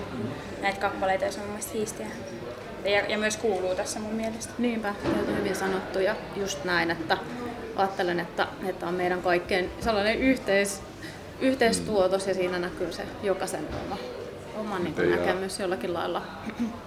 näitä 0.62 0.80
kappaleita, 0.80 1.24
ja 1.24 1.32
se 1.32 1.40
on 1.40 1.46
mun 1.46 1.52
mielestä 1.52 1.72
siistiä. 1.72 2.06
Ja, 2.84 3.06
ja 3.08 3.18
myös 3.18 3.36
kuuluu 3.36 3.74
tässä 3.74 4.00
mun 4.00 4.14
mielestä. 4.14 4.52
Niinpä, 4.58 4.94
se 5.02 5.08
on 5.30 5.36
hyvin 5.38 5.56
sanottu 5.56 5.98
ja 5.98 6.16
just 6.36 6.64
näin, 6.64 6.90
että 6.90 7.18
ajattelen, 7.76 8.20
että, 8.20 8.46
että 8.66 8.86
on 8.86 8.94
meidän 8.94 9.22
kaikkien 9.22 9.70
sellainen 9.80 10.18
yhteis, 10.18 10.82
yhteistuotos 11.40 12.26
ja 12.26 12.34
siinä 12.34 12.58
näkyy 12.58 12.92
se 12.92 13.02
jokaisen 13.22 13.68
oma, 13.86 13.96
oma 14.56 14.78
niin 14.78 14.94
kuin 14.94 15.04
Ei 15.04 15.10
jää. 15.10 15.20
näkemys 15.20 15.58
jollakin 15.60 15.94
lailla. 15.94 16.22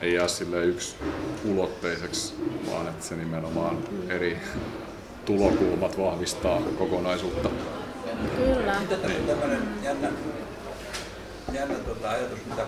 Ei 0.02 0.14
jää 0.14 0.28
sille 0.28 0.66
yksi 0.66 0.96
ulotteiseksi, 1.46 2.34
vaan 2.72 2.88
että 2.88 3.06
se 3.06 3.16
nimenomaan 3.16 3.78
eri 4.10 4.38
tulokulmat 5.26 5.98
vahvistaa 5.98 6.62
kokonaisuutta. 6.78 7.50
Kyllä. 8.38 8.76
Tämmöinen 9.28 9.62
jännä, 9.84 10.12
jännä 11.54 11.76
tota 11.76 12.10
ajatus, 12.10 12.40
mitä 12.46 12.66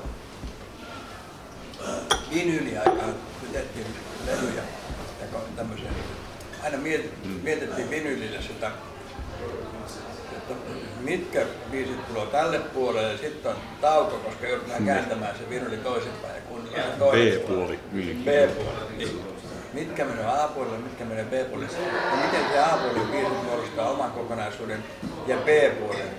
vinyyliaikaan 2.34 3.14
kun 3.40 3.50
tehtiin 3.54 3.86
levyjä 4.26 4.64
ja 5.22 5.40
tämmöisiä. 5.56 5.90
Aina 6.64 6.78
miet, 6.78 7.14
mietittiin 7.44 7.90
vinyylille 7.90 8.42
sitä, 8.42 8.72
että 10.32 10.54
mitkä 11.00 11.46
biisit 11.72 12.08
tulee 12.08 12.26
tälle 12.26 12.60
puolelle 12.60 13.12
ja 13.12 13.18
sitten 13.18 13.52
on 13.52 13.58
tauko, 13.82 14.18
koska 14.18 14.48
joudutaan 14.48 14.86
kääntämään 14.86 15.36
se 15.38 15.50
vinyyli 15.50 15.78
toisinpäin 15.78 16.36
ja 16.36 16.42
kuunnellaan 16.42 16.92
se 16.92 17.00
toisesta. 17.00 17.48
B-puoli, 17.48 17.80
niin. 17.92 18.24
B-puoli, 18.24 18.98
niin. 18.98 19.22
Mitkä 19.74 20.06
menee 20.06 20.26
A-puolelle, 20.26 20.78
mitkä 20.78 21.06
menee 21.06 21.24
B-puolelle. 21.26 21.78
Ja 22.12 22.26
miten 22.26 22.52
se 22.52 22.60
A-puolen 22.60 23.08
biisit 23.12 23.44
muodostaa 23.44 23.92
oman 23.92 24.12
kokonaisuuden 24.12 24.84
ja 25.28 25.38
B-puolen. 25.38 26.10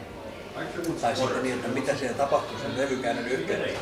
Tai 1.01 1.17
sitten 1.17 1.43
niin, 1.43 1.55
että 1.55 1.69
mitä 1.69 1.97
siellä 1.97 2.17
tapahtuu 2.17 2.59
sen 2.59 2.79
levykäännön 2.79 3.29
yhteydessä. 3.29 3.81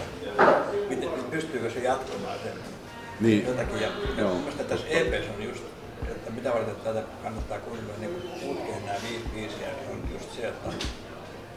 Miten, 0.88 1.08
pystyykö 1.30 1.70
se 1.70 1.80
jatkumaan 1.80 2.38
sen 2.42 2.52
Niin. 3.20 3.46
jotakin. 3.46 3.80
Ja, 3.80 3.88
ja 3.88 3.92
Joo. 4.22 4.28
mun 4.28 4.40
mielestä 4.40 4.64
tässä 4.64 4.86
EPssä 4.88 5.30
on 5.36 5.42
just 5.44 5.64
että 6.10 6.30
mitä 6.30 6.52
varten 6.52 6.76
tätä 6.76 7.02
kannattaa 7.22 7.58
kuunnella 7.58 7.92
niin 7.98 8.22
putkeen 8.40 8.86
nämä 8.86 8.98
viisi 9.02 9.24
biisiä, 9.34 9.66
niin 9.66 9.90
on 9.90 10.08
just 10.12 10.32
se, 10.36 10.48
että 10.48 10.70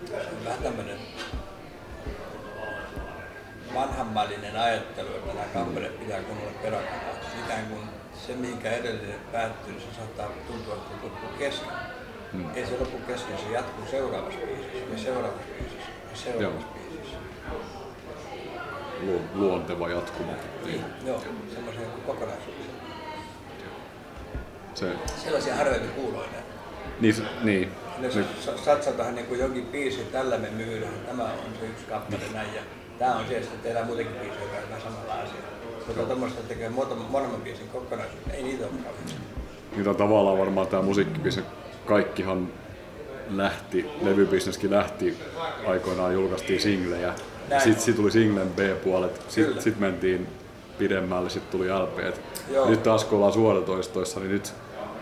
se 0.08 0.16
on 0.16 0.46
vähän 0.46 0.64
tämmöinen 0.64 0.98
vanhanmallinen 3.74 4.58
ajattelu, 4.58 5.08
että 5.08 5.34
nämä 5.34 5.46
kappaleet 5.54 6.00
pitää 6.00 6.22
kuunnella 6.22 6.52
peräkanaa. 6.62 7.14
Ikään 7.46 7.66
kuin 7.66 7.82
se, 8.28 8.34
minkä 8.36 8.72
edellinen 8.72 9.20
päättyy, 9.32 9.74
niin 9.74 9.82
se 9.90 9.96
saattaa 9.96 10.30
tuntua, 10.48 10.74
että 10.76 10.94
loppuu 11.04 11.30
kesken. 11.40 11.68
Hmm. 12.34 12.46
Ei 12.56 12.66
se 12.66 12.72
loppu 12.80 12.98
kesken, 13.08 13.38
se 13.38 13.54
jatkuu 13.54 13.86
seuraavassa 13.92 14.40
biisissä 14.40 14.78
ja 14.92 14.98
seuraavassa 14.98 15.48
biisissä 15.60 15.90
ja 16.12 16.18
seuraavassa 16.18 16.68
biisissä. 16.74 17.18
Lu- 19.02 19.22
luonteva 19.34 19.90
jatkuma. 19.90 20.32
Niin, 20.66 20.84
joo, 21.06 21.22
semmoisia 21.54 21.82
kokonaisuuksia. 22.06 22.72
Se, 24.74 24.92
Sellaisia 25.24 25.56
harvoja 25.56 25.80
kuuloja. 25.96 26.28
niin, 27.00 27.14
se- 27.16 27.24
niin, 27.44 27.72
nyt, 27.98 28.12
sa- 28.40 28.58
satsataan 28.58 29.16
niin 29.16 29.28
kuin 29.28 29.40
jonkin 29.40 29.66
biisi, 29.66 30.00
tällä 30.12 30.38
me 30.38 30.50
myydään, 30.50 30.94
tämä 31.08 31.24
on 31.24 31.30
se 31.60 31.66
yksi 31.66 31.86
kappale 31.90 32.24
näin 32.34 32.54
ja 32.56 32.62
tämä 33.00 33.16
on 33.16 33.28
se, 33.28 33.34
ja 33.34 33.42
sitten 33.42 33.60
tehdään 33.60 33.86
muutenkin 33.86 34.16
biisi, 34.16 34.38
joka 34.42 34.56
on 34.58 34.70
vähän 34.70 34.82
samalla 34.82 35.14
asia. 35.14 35.42
Mutta 35.88 36.04
tuommoista 36.04 36.42
tekee 36.48 36.70
muutaman, 36.70 37.42
biisin 37.44 37.68
kokonaisuuden, 37.70 38.32
ei 38.36 38.44
niitä 38.44 38.64
ole 38.66 38.74
kauheasti. 38.84 39.16
niitä 39.76 39.90
on 39.90 39.96
tavallaan 39.96 40.38
varmaan 40.38 40.68
tämä 40.68 40.82
musiikkibisnes, 40.84 41.46
kaikkihan 41.88 42.48
lähti, 43.30 43.86
levybisneskin 44.02 44.72
lähti 44.72 45.18
aikoinaan 45.68 46.14
julkaistiin 46.14 46.62
singlejä. 46.62 47.14
Sitten 47.64 47.82
sit 47.84 47.96
tuli 47.96 48.12
singlen 48.12 48.48
B-puolet, 48.50 49.22
sitten 49.30 49.62
sit 49.62 49.80
mentiin 49.80 50.28
pidemmälle, 50.78 51.30
sitten 51.30 51.52
tuli 51.60 51.68
LP. 51.72 51.98
Nyt 52.70 52.84
taas 52.84 53.04
kun 53.04 53.16
ollaan 53.18 53.34
suoratoistoissa, 53.34 54.20
niin 54.20 54.32
nyt 54.32 54.54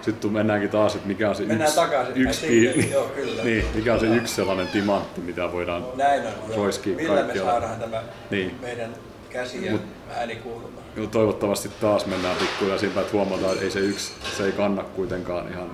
sitten 0.02 0.32
mennäänkin 0.32 0.70
taas, 0.70 0.96
että 0.96 1.08
mikä 1.08 1.30
on 1.30 1.36
se 1.36 1.44
Mennään 1.44 1.62
yksi, 1.70 1.76
takaisin 1.76 2.92
joo, 2.92 3.04
kyllä. 3.16 3.44
niin, 3.50 3.66
mikä 3.76 3.94
on 3.94 4.00
se 4.00 4.06
yksi 4.06 4.36
sellainen 4.36 4.68
timantti, 4.68 5.22
mitä 5.22 5.52
voidaan 5.52 5.86
Näin 5.96 6.20
on. 6.28 6.34
joo. 6.50 6.58
roiskii 6.58 6.96
Millä 6.96 7.14
me 7.16 7.22
kaikkialla. 7.22 7.52
saadaan 7.52 7.80
tämä 7.80 8.02
Niin. 8.30 8.56
meidän 8.62 8.90
käsi 9.30 9.66
ja 9.66 9.72
Mut- 9.72 10.16
ääni 10.16 10.36
kuulumaan? 10.36 10.86
Toivottavasti 11.12 11.70
taas 11.82 12.06
mennään 12.06 12.36
pikkuja 12.38 12.78
siinä, 12.78 13.02
että 13.02 13.14
huomataan, 13.14 13.52
että 13.54 13.64
ei 13.66 13.72
se 13.72 13.80
yksi, 13.80 14.12
se 14.38 14.46
ei 14.46 14.52
kanna 14.52 14.84
kuitenkaan 14.84 15.52
ihan, 15.52 15.70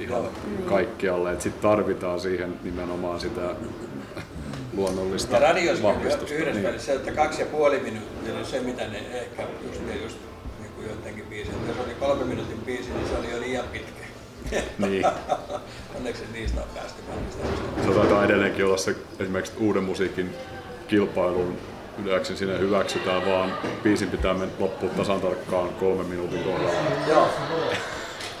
ihan 0.00 0.28
kaikkialle. 0.64 1.40
Sitten 1.40 1.62
tarvitaan 1.62 2.20
siihen 2.20 2.54
nimenomaan 2.62 3.20
sitä 3.20 3.54
luonnollista 4.76 5.34
Ja 5.36 5.40
radiossa 5.40 5.82
vahvistusta. 5.82 6.34
yhdessä 6.34 6.70
Niin. 6.70 6.80
se, 6.80 6.92
että 6.94 7.10
kaksi 7.10 7.42
ja 7.42 7.46
puoli 7.46 7.78
minuuttia 7.78 8.34
oli 8.34 8.44
se, 8.44 8.60
mitä 8.60 8.88
ne 8.88 8.98
ehkä 8.98 9.42
just, 9.42 9.80
just 10.02 10.18
niin 10.60 10.72
kuin 10.72 10.88
jotenkin 10.88 11.24
biisit. 11.26 11.54
Jos 11.68 11.76
oli 11.86 11.94
kolme 11.94 12.24
minuutin 12.24 12.58
biisi, 12.66 12.90
niin 12.90 13.08
se 13.08 13.18
oli 13.18 13.30
jo 13.30 13.40
liian 13.40 13.64
pitkä. 13.72 14.06
Niin. 14.78 15.04
Onneksi 15.96 16.22
niistä 16.32 16.60
on 16.60 16.68
päästy. 16.74 17.02
Se 17.86 17.94
taitaa 17.94 18.24
edelleenkin 18.24 18.64
olla 18.64 18.76
se 18.76 18.96
esimerkiksi 19.18 19.52
uuden 19.60 19.84
musiikin 19.84 20.34
kilpailun 20.88 21.58
yleensä 22.04 22.36
sinne 22.36 22.58
hyväksytään, 22.58 23.26
vaan 23.26 23.52
biisin 23.82 24.10
pitää 24.10 24.34
mennä 24.34 24.54
loppuun 24.58 24.92
tasan 24.92 25.20
tarkkaan 25.20 25.68
kolmen 25.68 26.06
minuutin 26.06 26.44
kohdalla. 26.44 26.72
Joo. 27.08 27.28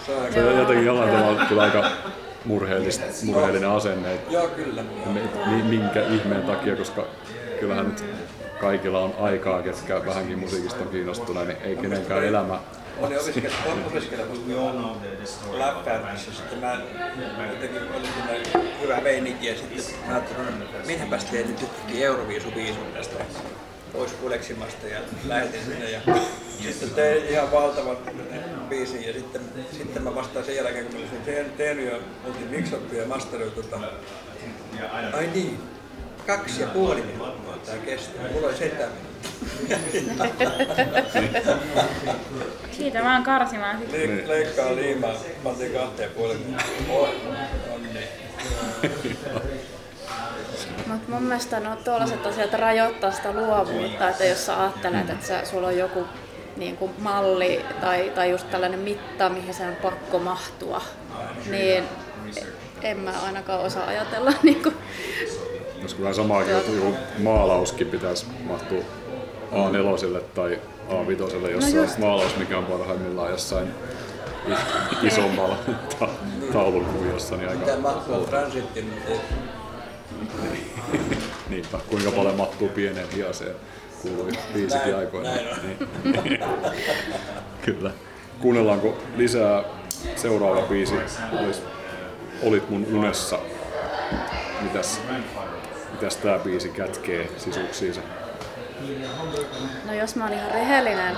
Se 0.06 0.44
on 0.44 0.58
jotenkin 0.58 0.86
jollain 0.86 1.10
tavalla 1.10 1.44
kyllä 1.44 1.62
aika 1.62 1.90
murheellista, 2.44 3.04
murheellinen 3.24 3.70
asenne, 3.70 4.14
että 4.14 4.32
Joo, 4.32 4.48
kyllä. 4.48 4.82
minkä 5.68 6.02
ihmeen 6.06 6.42
takia, 6.42 6.76
koska 6.76 7.06
kyllähän 7.60 7.86
nyt 7.86 8.04
kaikilla 8.60 9.00
on 9.00 9.14
aikaa, 9.20 9.62
ketkä 9.62 10.06
vähänkin 10.06 10.38
musiikista 10.38 10.82
on 10.82 10.88
kiinnostuneet, 10.88 11.48
niin 11.48 11.58
ei 11.62 11.76
kenenkään 11.76 12.24
elämä 12.24 12.58
Olin 13.00 13.18
opiskelemassa 13.18 14.46
Lappeenrannassa, 15.52 16.30
sitten 16.32 16.58
mä 16.58 16.76
jotenkin 17.52 17.82
oli 17.96 18.06
siinä 18.06 18.64
hyvä 18.82 19.00
meininki 19.00 19.46
ja 19.46 19.54
sitten 19.56 19.84
mä 20.06 20.14
ajattelin, 20.14 20.62
että 20.62 20.86
minäpäs 20.86 21.24
tein 21.24 21.46
nyt 21.46 21.62
yhtäkkiä 21.62 22.06
Euroviisubiisun 22.06 22.86
tästä 22.94 23.24
pois 23.96 24.12
kuleksimasta 24.12 24.86
ja 24.86 24.98
lähetin 25.24 25.60
sinne 25.60 25.90
ja 25.90 26.00
sitten 26.70 26.90
tein 26.90 27.24
ihan 27.24 27.52
valtavan 27.52 27.96
biisin 28.68 29.06
ja 29.06 29.12
sitten, 29.12 29.42
sitten 29.72 30.02
mä 30.02 30.14
vastaan 30.14 30.44
sen 30.44 30.56
jälkeen, 30.56 30.84
kun 30.84 30.94
mä 30.94 31.00
olisin 31.00 31.22
tehnyt, 31.24 31.56
tehnyt 31.56 31.92
ja 31.92 31.98
oltiin 32.26 32.50
miksattu 32.50 32.94
ja 32.94 33.06
masteroitu 33.06 33.62
tota, 33.62 33.80
ai 35.12 35.26
niin, 35.26 35.58
kaksi 36.26 36.60
ja 36.60 36.66
puoli 36.66 37.02
minuuttia 37.02 37.56
tämä 37.66 37.78
kestää. 37.78 38.28
Mulla 38.32 38.46
oli 38.46 38.56
seitsemän 38.56 38.92
Siitä 42.76 43.04
vaan 43.04 43.22
karsimaan 43.22 43.78
sitten. 43.78 44.16
Le- 44.16 44.28
leikkaa 44.28 44.76
liimaa, 44.76 45.14
mä 45.44 45.50
otin 45.50 45.72
kahteen 45.72 46.10
puoleen. 46.10 46.40
Onni. 47.74 48.00
Mutta 50.86 51.12
mun 51.12 51.22
mielestä 51.22 51.60
no, 51.60 51.76
tuollaiset 51.84 52.26
asiat 52.26 52.52
rajoittaa 52.52 53.10
sitä 53.10 53.32
luovuutta, 53.32 54.08
että 54.08 54.24
jos 54.24 54.46
sä 54.46 54.60
ajattelet, 54.62 55.10
että 55.10 55.26
sä, 55.26 55.44
sulla 55.44 55.66
on 55.66 55.78
joku 55.78 56.04
niin 56.56 56.76
kuin 56.76 56.90
malli 56.98 57.64
tai, 57.80 58.12
tai 58.14 58.30
just 58.30 58.50
tällainen 58.50 58.80
mitta, 58.80 59.28
mihin 59.28 59.54
se 59.54 59.66
on 59.66 59.76
pakko 59.82 60.18
mahtua, 60.18 60.82
niin 61.50 61.84
en 62.82 62.98
mä 62.98 63.12
ainakaan 63.26 63.60
osaa 63.60 63.86
ajatella. 63.86 64.32
Niin 64.42 64.62
kuin, 64.62 64.74
Jos 65.82 65.94
kyllä 65.94 66.12
samaakin, 66.12 66.56
että 66.56 66.72
joku 66.72 66.94
maalauskin 67.18 67.86
pitäisi 67.86 68.26
mahtua 68.40 68.82
A4 69.52 70.20
tai 70.34 70.60
A5 70.88 71.50
jossain 71.50 71.76
just. 71.76 71.98
maalaus, 71.98 72.36
mikä 72.36 72.58
on 72.58 72.64
parhaimmillaan 72.64 73.30
jossain 73.30 73.68
isommalla 75.02 75.56
ta- 76.00 76.08
taulukuviossa, 76.52 77.36
niin 77.36 77.48
aika 77.48 77.60
Mitä 77.66 77.76
mahtuu 77.78 78.28
ei- 78.76 78.84
niinpä, 81.50 81.78
kuinka 81.90 82.10
paljon 82.10 82.34
mahtuu 82.36 82.68
pieneen 82.68 83.08
hiaseen, 83.10 83.54
kuului 84.02 84.32
viisikin 84.54 84.92
Näin- 84.92 84.98
aikoina. 84.98 85.30
näin 85.30 85.48
on. 85.48 85.58
Niin. 86.24 86.40
Kyllä. 87.64 87.90
Kuunnellaanko 88.40 88.98
lisää 89.16 89.64
seuraava 90.16 90.62
biisi, 90.62 90.94
olis, 91.40 91.62
Olit 92.42 92.70
mun 92.70 92.86
unessa. 92.92 93.38
Mitäs, 94.60 95.00
mitäs 95.92 96.16
tää 96.16 96.38
biisi 96.38 96.68
kätkee 96.68 97.28
sisuksiinsa? 97.36 98.00
no 99.86 99.92
jos 99.94 100.16
mä 100.16 100.24
oon 100.24 100.32
ihan 100.32 100.50
rehellinen, 100.50 101.16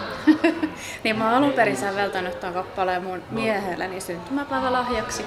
niin 1.04 1.18
mä 1.18 1.24
oon 1.24 1.34
alun 1.34 1.52
perin 1.52 1.76
säveltänyt 1.76 2.40
ton 2.40 2.52
kappaleen 2.52 3.02
mun 3.02 3.22
miehelleni 3.30 4.00
syntymäpäivälahjaksi. 4.00 5.24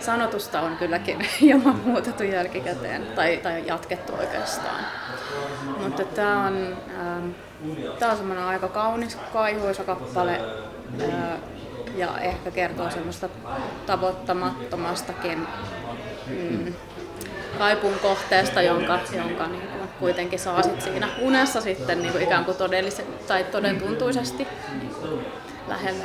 Sanotusta 0.00 0.60
on 0.60 0.76
kylläkin 0.76 1.20
hieman 1.40 1.80
muutettu 1.84 2.22
jälkikäteen, 2.22 3.06
tai, 3.06 3.36
tai 3.42 3.66
jatkettu 3.66 4.14
oikeastaan. 4.14 4.84
Mutta 5.78 6.04
tää 6.04 6.38
on, 6.38 6.76
tää 7.98 8.10
on 8.10 8.16
semmonen 8.16 8.44
aika 8.44 8.68
kaunis, 8.68 9.18
kaihuisa 9.32 9.84
kappale, 9.84 10.40
äh, 11.00 11.38
ja 11.96 12.18
ehkä 12.18 12.50
kertoo 12.50 12.90
semmoista 12.90 13.28
tavoittamattomastakin 13.86 15.46
mm, 16.26 16.74
kaipuun 17.58 17.98
kohteesta, 18.02 18.62
jonka, 18.62 18.98
jonka 19.12 19.46
niin 19.46 19.68
kuin 19.68 19.88
kuitenkin 20.00 20.38
saa 20.38 20.62
sit 20.62 20.82
siinä 20.82 21.08
unessa 21.20 21.60
sitten 21.60 22.02
niin 22.02 22.12
kuin 22.12 22.24
ikään 22.24 22.44
kuin 22.44 22.56
todellisen, 22.56 23.06
tai 23.26 23.44
todentuntuisesti 23.44 24.48
niin 24.80 24.94
kuin 24.94 25.26
lähelle. 25.68 26.04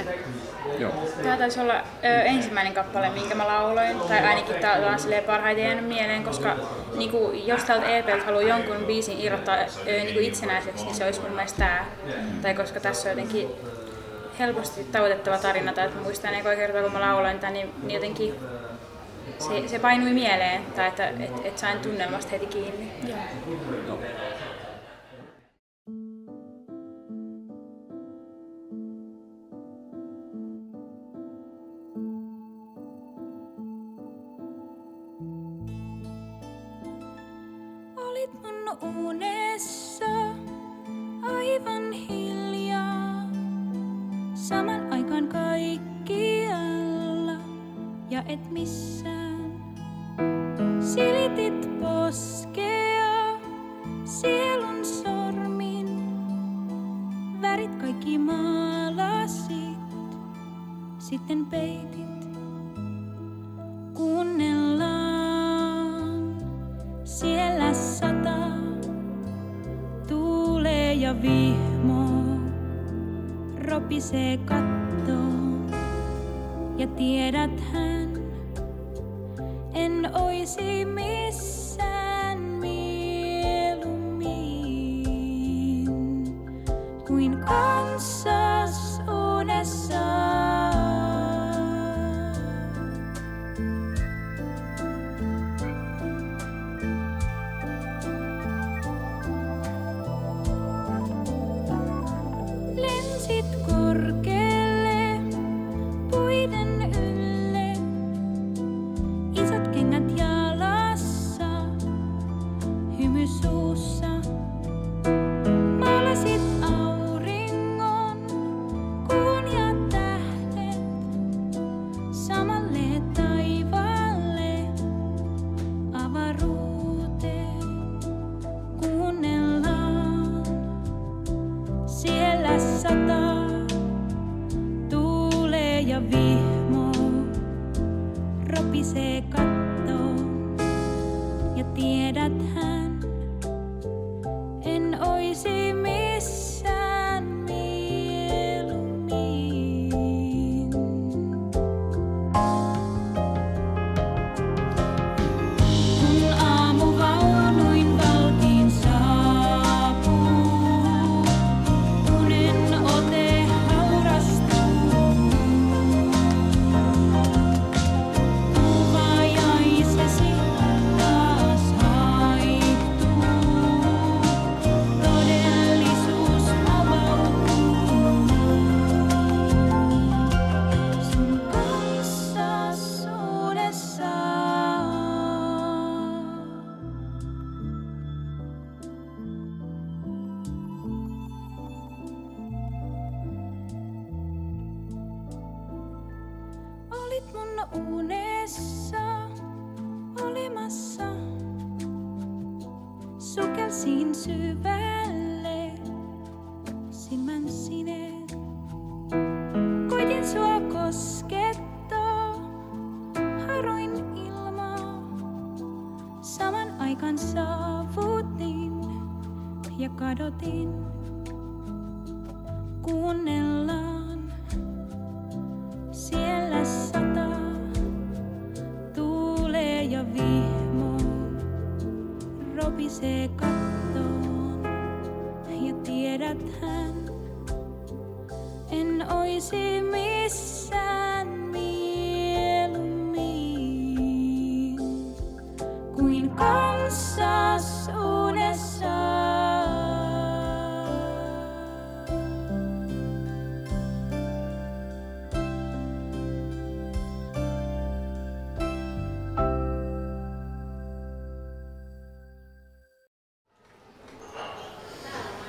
Joo. 0.80 0.92
Tämä 1.24 1.38
taisi 1.38 1.60
olla 1.60 1.74
ö, 1.76 2.08
ensimmäinen 2.08 2.74
kappale, 2.74 3.10
minkä 3.10 3.36
mä 3.36 3.48
lauloin, 3.48 4.00
tai 4.00 4.20
ainakin 4.20 4.56
tämä 4.56 4.74
on 4.92 5.00
silleen 5.00 5.24
parhaiten 5.24 5.64
jäänyt 5.64 5.88
mieleen, 5.88 6.24
koska 6.24 6.56
niin 6.96 7.12
kuin, 7.12 7.48
jos 7.48 7.64
tältä 7.64 7.86
EPltä 7.86 8.26
haluaa 8.26 8.44
jonkun 8.44 8.86
biisin 8.88 9.20
irrottaa 9.22 9.56
ö, 9.56 9.66
niin 9.86 10.14
kuin 10.14 10.26
itsenäiseksi, 10.26 10.86
niin 10.86 10.96
se 10.96 11.06
olisi 11.06 11.22
mun 11.22 11.32
mielestä 11.32 11.58
tämä. 11.58 11.86
Tai 12.42 12.54
koska 12.54 12.80
tässä 12.80 13.10
on 13.10 13.18
jotenkin 13.18 13.50
helposti 14.40 14.84
tavoitettava 14.84 15.38
tarina, 15.38 15.74
tai 15.74 15.86
että 15.86 15.98
mä 15.98 16.04
muistan 16.04 16.34
ekoa 16.34 16.56
kertaa, 16.56 16.82
kun 16.82 16.94
mä 16.94 17.02
lauloin 17.02 17.40
tämän, 17.40 17.54
niin, 17.54 17.74
niin 17.84 17.94
jotenkin 17.94 18.36
se, 19.40 19.68
se 19.68 19.80
painui 19.80 20.14
mieleen, 20.14 20.62
tai 20.76 20.88
että 20.88 21.08
et, 21.08 21.46
et 21.46 21.58
sain 21.58 21.80
tunnelmasta 21.80 22.32
heti 22.32 22.46
kiinni. 22.46 22.92
Joo. 23.08 23.18
Olit 23.48 24.43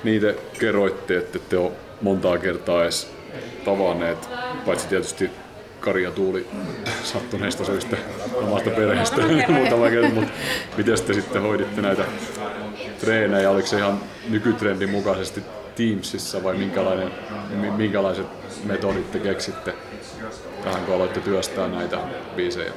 Niin 0.05 0.21
te 0.21 0.37
kerroitte, 0.59 1.17
että 1.17 1.39
te 1.39 1.59
ole 1.59 1.73
montaa 2.01 2.39
kertaa 2.39 2.83
edes 2.83 3.11
tavanneet, 3.65 4.29
paitsi 4.67 4.89
tietysti 4.89 5.31
Kari 5.81 6.03
ja 6.03 6.11
Tuuli 6.11 6.47
sattuneista 7.03 7.65
syistä 7.65 7.97
omasta 8.35 8.71
perheestä 8.71 9.21
muutama 9.49 9.91
kerta, 9.91 10.15
mutta 10.15 10.33
miten 10.77 11.03
te 11.07 11.15
sitten 11.15 11.43
hoiditte 11.43 11.81
näitä 11.81 12.05
treenejä? 13.01 13.51
Oliko 13.51 13.69
se 13.69 13.77
ihan 13.77 14.01
nykytrendin 14.29 14.91
mukaisesti 14.91 15.43
Teamsissa 15.77 16.43
vai 16.43 16.55
minkälainen, 16.57 17.11
mi- 17.51 17.71
minkälaiset 17.71 18.27
metodit 18.65 19.13
te 19.13 19.19
keksitte 19.19 19.75
tähän, 20.65 20.85
kun 20.85 20.95
aloitte 20.95 21.21
työstää 21.21 21.69
näitä 21.69 21.99
biisejä? 22.37 22.73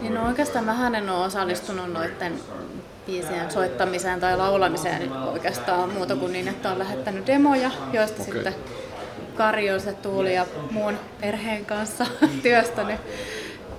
Niin 0.00 0.14
no 0.14 0.26
oikeastaan 0.26 0.66
vähän 0.66 0.94
en 0.94 1.10
ole 1.10 1.24
osallistunut 1.24 1.92
noiden 1.92 2.32
biisien 3.06 3.50
soittamiseen 3.50 4.20
tai 4.20 4.36
laulamiseen 4.36 5.12
oikeastaan 5.12 5.92
muuta 5.92 6.16
kuin 6.16 6.32
niin, 6.32 6.48
että 6.48 6.70
on 6.70 6.78
lähettänyt 6.78 7.26
demoja, 7.26 7.70
joista 7.92 8.22
Okei. 8.22 8.34
sitten 8.34 8.54
Kari 9.34 9.70
on 9.70 9.80
se 9.80 9.92
Tuuli 9.92 10.34
ja 10.34 10.46
muun 10.70 10.98
perheen 11.20 11.64
kanssa 11.64 12.06
työstänyt, 12.42 13.00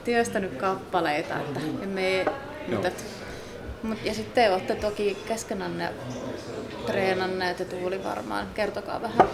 työstänyt 0.04 0.56
kappaleita. 0.56 1.40
Että 1.40 1.60
emme, 1.84 2.26
mutta, 2.68 2.88
et, 2.88 3.06
mut, 3.84 3.98
ja 4.06 4.14
sitten 4.14 4.54
olette 4.54 4.76
toki 4.76 5.18
keskenänne 5.28 5.90
treenanneet 6.86 7.60
ja 7.60 7.66
Tuuli 7.66 8.04
varmaan. 8.04 8.48
Kertokaa 8.54 9.02
vähän. 9.02 9.28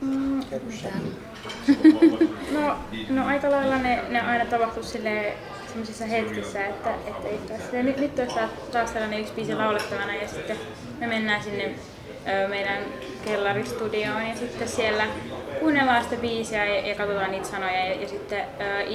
Mm, 0.00 0.40
mitään. 0.66 1.02
No, 2.52 2.76
no 3.08 3.26
aika 3.26 3.50
lailla 3.50 3.78
ne, 3.78 4.04
ne 4.08 4.20
aina 4.20 4.44
tapahtuu 4.46 4.82
silleen 4.82 5.34
semmoisissa 5.78 6.06
hetkissä, 6.06 6.66
että, 6.66 6.90
että 7.06 7.28
itse 7.28 7.54
asiassa 7.54 7.76
nyt, 7.76 7.96
nyt 7.96 8.18
olisi 8.18 8.34
taas- 8.72 8.90
tällainen 8.90 9.20
yksi 9.20 9.32
biisi 9.32 9.54
laulettavana 9.54 10.14
ja 10.14 10.28
sitten 10.28 10.56
me 10.98 11.06
mennään 11.06 11.42
sinne 11.42 11.64
ö, 11.64 12.48
meidän 12.48 12.78
kellaristudioon 13.24 14.28
ja 14.28 14.36
sitten 14.36 14.68
siellä 14.68 15.06
kuunnellaan 15.60 16.04
sitä 16.04 16.16
biisiä 16.16 16.64
ja, 16.64 16.86
ja 16.86 16.94
katsotaan 16.94 17.30
niitä 17.30 17.48
sanoja. 17.48 17.86
Ja, 17.86 17.94
ja 18.00 18.08
sitten 18.08 18.40
ö, 18.40 18.44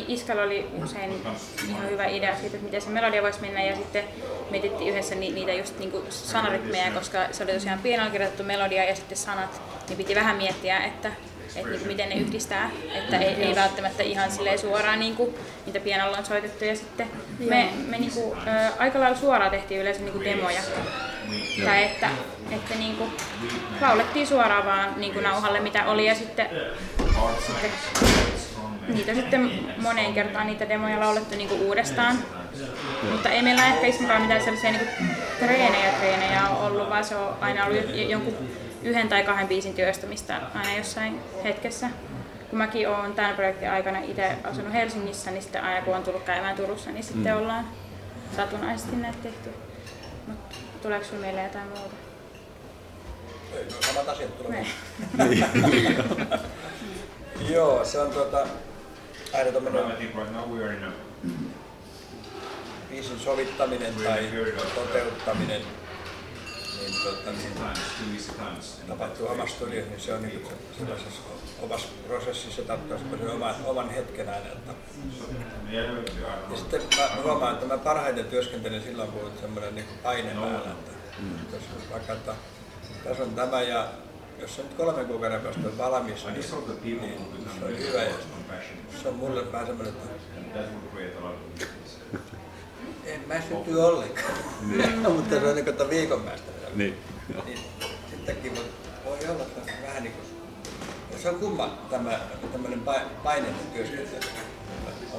Iskalla 0.07 0.41
oli 0.43 0.67
usein 0.83 1.21
ihan 1.69 1.89
hyvä 1.89 2.05
idea 2.05 2.35
siitä, 2.35 2.55
että 2.55 2.65
miten 2.65 2.81
se 2.81 2.89
melodia 2.89 3.21
voisi 3.21 3.41
mennä. 3.41 3.63
Ja 3.63 3.75
sitten 3.75 4.03
mietittiin 4.49 4.89
yhdessä 4.89 5.15
ni, 5.15 5.31
niitä 5.31 5.53
just 5.53 5.79
niinku 5.79 6.03
sanarytmejä, 6.09 6.91
koska 6.91 7.19
se 7.31 7.43
oli 7.43 7.53
tosiaan 7.53 7.79
pienolla 7.79 8.11
kirjoitettu 8.11 8.43
melodia 8.43 8.83
ja 8.83 8.95
sitten 8.95 9.17
sanat, 9.17 9.61
niin 9.87 9.97
piti 9.97 10.15
vähän 10.15 10.35
miettiä, 10.35 10.79
että 10.79 11.11
että 11.55 11.69
niinku 11.69 11.85
miten 11.85 12.09
ne 12.09 12.15
yhdistää, 12.15 12.71
että 12.93 13.17
ei, 13.17 13.33
ei 13.43 13.55
välttämättä 13.55 14.03
ihan 14.03 14.31
silleen 14.31 14.59
suoraan 14.59 14.99
niinku, 14.99 15.37
niitä 15.65 15.79
pianolla 15.79 16.17
on 16.17 16.25
soitettu 16.25 16.65
ja 16.65 16.75
sitten 16.75 17.07
me, 17.39 17.69
me 17.87 17.97
niinku, 17.97 18.35
ä, 18.47 18.71
aika 18.79 18.99
lailla 18.99 19.17
suoraan 19.17 19.51
tehtiin 19.51 19.81
yleensä 19.81 20.01
niinku 20.01 20.23
demoja 20.23 20.61
Tai 21.65 21.83
että, 21.83 22.09
että 22.51 22.75
niin 22.75 22.95
kuin 22.95 23.11
laulettiin 23.81 24.27
suoraan 24.27 24.65
vaan 24.65 24.93
niin 24.97 25.13
kuin 25.13 25.23
nauhalle 25.23 25.59
mitä 25.59 25.85
oli 25.85 26.05
ja 26.05 26.15
sitten, 26.15 26.49
sitten 27.45 27.71
niitä 28.87 29.13
sitten 29.13 29.51
moneen 29.77 30.13
kertaan 30.13 30.47
niitä 30.47 30.69
demoja 30.69 30.99
laulettu 30.99 31.35
niin 31.35 31.49
kuin 31.49 31.61
uudestaan. 31.61 32.17
Mutta 33.11 33.29
ei 33.29 33.41
meillä 33.41 33.67
ehkä 33.67 33.87
mitään 34.19 34.41
sellaisia 34.41 34.71
niin 34.71 34.81
kuin 34.85 35.09
treenejä 35.39 35.91
treenejä 35.99 36.47
ollut, 36.49 36.89
vaan 36.89 37.05
se 37.05 37.15
on 37.15 37.35
aina 37.41 37.65
ollut 37.65 37.79
jo- 37.95 38.07
jonkun 38.09 38.35
yhden 38.83 39.09
tai 39.09 39.23
kahden 39.23 39.47
biisin 39.47 39.73
työstämistä 39.73 40.41
aina 40.55 40.77
jossain 40.77 41.19
hetkessä. 41.43 41.89
Kun 42.49 42.57
mäkin 42.57 42.89
olen 42.89 43.13
tämän 43.13 43.35
projektin 43.35 43.71
aikana 43.71 43.99
itse 43.99 44.37
asunut 44.43 44.73
Helsingissä, 44.73 45.31
niin 45.31 45.41
sitten 45.41 45.63
aina 45.63 45.85
kun 45.85 45.95
on 45.95 46.03
tullut 46.03 46.23
käymään 46.23 46.55
Turussa, 46.55 46.91
niin 46.91 47.03
sitten 47.03 47.35
ollaan 47.35 47.67
satunnaisesti 48.35 48.95
näitä 48.95 49.17
tehty. 49.23 49.49
Mutta 50.27 50.55
tuleeko 50.81 51.05
sinulla 51.05 51.25
mieleen 51.25 51.45
jotain 51.45 51.67
muuta? 51.67 51.95
Ei, 53.55 53.65
no 53.65 53.71
samat 53.87 54.09
asiat 54.09 54.37
tulee. 54.37 54.65
Joo, 57.53 57.85
se 57.85 57.99
on 57.99 58.11
tuota, 58.11 58.47
aina 59.33 59.51
a 60.39 60.43
biisin 62.89 63.19
sovittaminen 63.19 63.93
tai 64.03 64.31
toteuttaminen, 64.75 65.61
niin, 66.83 67.03
tuota, 67.03 67.31
niin 67.31 68.87
tapahtuu 68.87 69.27
omassa 69.27 69.55
studiossa, 69.55 69.89
niin 69.89 70.01
se 70.01 70.13
on 70.13 70.21
niin 70.21 70.39
kuin 70.41 70.53
sellaisessa 70.77 71.21
omassa 71.61 71.87
prosessissa, 72.07 72.55
se 72.55 72.61
tarkoittaa 72.61 72.97
semmoisen 72.97 73.29
oman, 73.29 73.55
oman 73.65 73.89
hetken 73.89 74.29
aina. 74.29 74.45
Että. 74.45 74.73
Ja 75.71 76.57
sitten 76.57 76.81
mä 76.97 77.23
huomaan, 77.23 77.53
että 77.53 77.65
mä 77.65 77.77
parhaiten 77.77 78.25
työskentelen 78.25 78.83
silloin, 78.83 79.11
kun 79.11 79.21
on 79.21 79.31
semmoinen 79.41 79.75
niin 79.75 79.85
paine 80.03 80.29
päällä. 80.29 80.57
Että, 80.57 81.55
jos 81.55 81.63
vaikka, 81.91 82.13
että 82.13 82.35
tässä 83.03 83.23
on 83.23 83.35
tämä 83.35 83.61
ja 83.61 83.87
jos 84.39 84.55
se 84.55 84.63
nyt 84.63 84.73
kolmen 84.73 85.05
kuukauden 85.05 85.41
päästä 85.41 85.61
on 85.67 85.77
valmis, 85.77 86.25
niin, 86.25 86.33
niin 86.33 86.43
se 87.59 87.65
on 87.65 87.77
hyvä. 87.77 88.03
Ja 88.03 88.13
se 89.01 89.07
on 89.07 89.15
mulle 89.15 89.51
vähän 89.51 89.67
semmoinen, 89.67 89.93
että 89.93 90.59
en 93.05 93.21
mä 93.27 93.41
syty 93.41 93.75
ollenkaan. 93.79 94.33
Mutta 95.15 95.39
se 95.39 95.47
on 95.47 95.55
niin 95.55 95.65
kuin 95.65 95.89
viikon 95.89 96.21
päästä. 96.21 96.62
Niin. 96.75 96.97
Niin 97.45 97.59
sittenkin 98.09 98.55
voi- 99.05 99.29
olla 99.29 99.43
että 99.43 99.71
vähän 99.87 100.03
niin 100.03 100.13
kuin, 100.13 101.19
se 101.21 101.29
on 101.29 101.35
kumma 101.35 101.77
tämä 101.89 102.19
tämmöinen 102.51 102.81
pa- 102.85 103.23
paineinen 103.23 103.59
työskentely. 103.73 104.31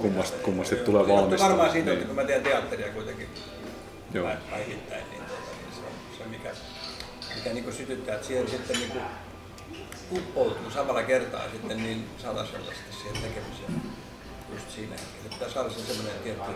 Kummasti- 0.01 0.37
kummasti 0.43 0.77
tulee 0.77 1.09
valmistua. 1.09 1.49
varmaan 1.49 1.73
siitä, 1.73 1.91
Niin. 1.91 1.95
että 1.95 2.07
kun 2.07 2.17
mä 2.17 2.25
teen 2.25 2.43
teatteria 2.43 2.93
kuitenkin 2.93 3.29
Joo. 4.15 4.29
päivittäin, 4.51 5.05
niin, 5.11 5.23
tuota, 5.25 5.43
niin 5.63 5.75
se 5.75 5.81
on 5.81 6.19
se, 6.19 6.25
mikä, 6.25 6.51
mikä 7.37 7.53
niin 7.53 7.65
kuin 7.65 7.77
sytyttää, 7.77 8.15
että 8.15 8.27
siihen 8.27 8.51
sitten 8.51 8.77
niin 8.79 8.91
kuin 8.91 9.05
uppoutuu 10.13 10.71
samalla 10.71 11.03
kertaa 11.03 11.43
sitten 11.53 11.83
niin 11.83 12.07
sellaisesti 12.19 12.75
siihen 13.03 13.23
tekemiseen 13.23 13.83
just 14.55 14.71
siinä 14.71 14.97
hetkessä. 14.97 15.29
Pitää 15.31 15.51
saada 15.51 15.71
se 15.71 15.81
semmoinen 15.81 16.23
tietty 16.23 16.51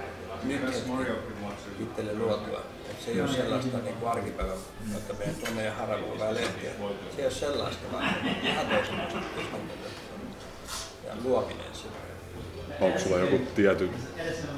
nyt 0.44 0.62
hetki 0.62 1.82
itselle 1.82 2.14
luotua. 2.14 2.62
Että 2.90 3.04
se 3.04 3.10
ei 3.10 3.20
ole 3.20 3.32
sellaista 3.32 3.78
niin 3.78 3.94
kuin 3.94 4.10
arkipäivän, 4.10 4.56
että 4.96 5.14
meidän 5.14 5.34
tunne 5.34 5.64
ja 5.64 5.74
haravuuvaa 5.74 6.34
lehtiä. 6.34 6.70
Se 7.16 7.18
ei 7.18 7.24
ole 7.24 7.34
sellaista, 7.34 7.92
vaan 7.92 8.14
ihan 8.42 8.66
toisenlaista. 8.66 9.18
Ja 11.06 11.12
luominen 11.24 11.74
se. 11.74 11.88
Onko 12.80 12.98
sulla 12.98 13.18
joku 13.18 13.38
tietty 13.54 13.90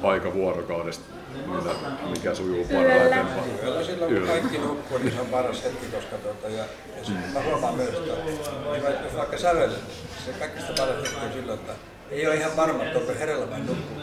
aika 0.03 0.33
vuorokaudesta, 0.33 1.03
mitä, 1.45 1.69
mikä 2.09 2.35
sujuu 2.35 2.65
Kyllä. 2.65 2.81
parhaiten? 2.81 3.25
Yöllä 3.63 3.83
silloin 3.83 4.15
kun 4.15 4.27
kaikki 4.27 4.57
nukkuu, 4.57 4.97
niin 4.97 5.13
se 5.13 5.21
on 5.21 5.27
paras 5.27 5.63
hetki, 5.63 5.85
koska 5.85 6.15
tuota, 6.15 6.47
ja, 6.47 6.63
ja 6.97 7.05
sitten 7.05 7.29
mä 7.33 7.41
huomaan 7.41 7.75
myös, 7.75 7.89
että 7.89 8.23
niin 8.25 9.03
jos 9.03 9.15
vaikka 9.15 9.37
sävelen, 9.37 9.79
se 10.25 10.33
kaikista 10.39 10.73
paras 10.77 10.95
hetki 11.03 11.25
on 11.25 11.33
silloin, 11.33 11.59
että 11.59 11.73
ei 12.11 12.27
ole 12.27 12.35
ihan 12.35 12.57
varma, 12.57 12.83
että 12.83 12.99
onko 12.99 13.13
hereillä 13.19 13.49
vai 13.49 13.59
nukkuu. 13.59 14.01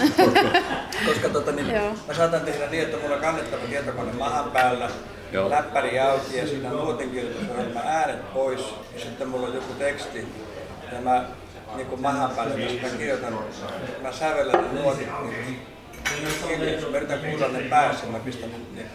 koska 1.06 1.28
tota, 1.28 1.52
niin, 1.52 1.74
Joo. 1.74 1.94
mä 2.08 2.14
saatan 2.14 2.40
tehdä 2.40 2.66
niin, 2.66 2.82
että 2.82 2.96
mulla 2.96 3.14
on 3.14 3.20
kannettava 3.20 3.62
tietokone 3.68 4.12
mahan 4.12 4.50
päällä, 4.50 4.90
Joo. 5.32 5.50
läppäri 5.50 5.98
auki 6.00 6.36
ja 6.38 6.46
siinä 6.46 6.70
on 6.70 6.76
nuotenkirjoitusohjelma 6.76 7.80
äänet 7.84 8.32
pois 8.34 8.60
ja 8.94 9.00
sitten 9.00 9.28
mulla 9.28 9.46
on 9.46 9.54
joku 9.54 9.72
teksti 9.78 10.26
ja 10.92 11.00
mä 11.00 11.24
niin 11.76 11.86
kuin 11.86 12.00
mahan 12.00 12.30
päälle, 12.30 12.60
jos 12.64 12.82
mä 12.82 12.88
kirjoitan, 12.88 13.38
mä 14.02 14.12
sävellän 14.12 14.64
ne 14.74 14.80
nuotit 14.82 15.08
niin 15.30 15.60
hiljaksi. 16.48 16.86
Mä 16.90 16.96
yritän 16.96 17.20
kuulla 17.20 17.48
ne 17.48 17.60
päässä, 17.60 18.06
mä 18.06 18.18
pistän 18.18 18.50
ne 18.50 18.56
niin, 18.74 18.86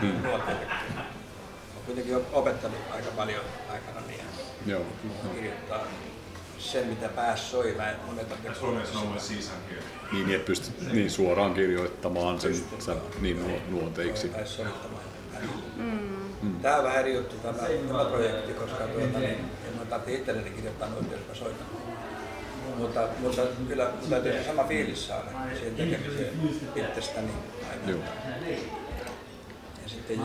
Hmm. 0.00 0.22
nuoteille. 0.22 0.64
Mä 0.64 1.80
kuitenkin 1.86 2.16
op- 2.16 2.28
opettanut 2.36 2.78
aika 2.94 3.08
paljon 3.16 3.40
aikana 3.72 4.00
niin 4.06 4.20
Joo. 4.66 4.82
kirjoittaa 5.34 5.78
sen, 6.58 6.86
mitä 6.86 7.08
päässä 7.08 7.50
soi. 7.50 7.76
No 8.94 9.00
one 9.00 9.20
sees 9.20 9.50
I'm 9.50 9.70
here. 9.70 9.82
Niin, 10.12 10.26
niin, 10.26 10.36
että 10.36 10.46
pystyt 10.46 10.92
niin 10.92 11.10
suoraan 11.10 11.54
kirjoittamaan 11.54 12.40
sen, 12.40 12.54
sen 12.78 12.96
niin 13.20 13.42
nuo- 13.42 13.80
nuoteiksi. 13.80 14.28
tai 14.28 14.46
soittamaan. 14.46 15.02
Tämä 16.62 16.76
on 16.76 16.84
vähän 16.84 16.98
eri 16.98 17.14
juttu 17.14 17.36
tämä, 17.36 17.58
tämä 17.88 18.04
projekti, 18.04 18.52
koska 18.52 18.84
tuota, 18.84 19.18
niin, 19.18 19.30
en 19.30 19.78
mä 19.78 19.84
tarvitse 19.84 20.14
itselleni 20.20 20.50
kirjoittaa 20.50 20.88
noita, 20.88 21.12
jos 21.12 21.20
mä 21.28 21.34
soitan. 21.34 21.66
Mutta, 22.76 23.08
mutta 23.18 23.42
kyllä 23.68 23.90
täytyy 24.10 24.32
se 24.32 24.44
sama 24.44 24.64
fiilis 24.64 25.06
saada 25.06 25.30
siihen 25.58 25.74
tekemiseen 25.74 26.34
itsestäni 26.76 27.32
aina. 27.70 27.90
Joo. 27.90 28.00
Ja 29.82 29.88
sitten 29.88 30.20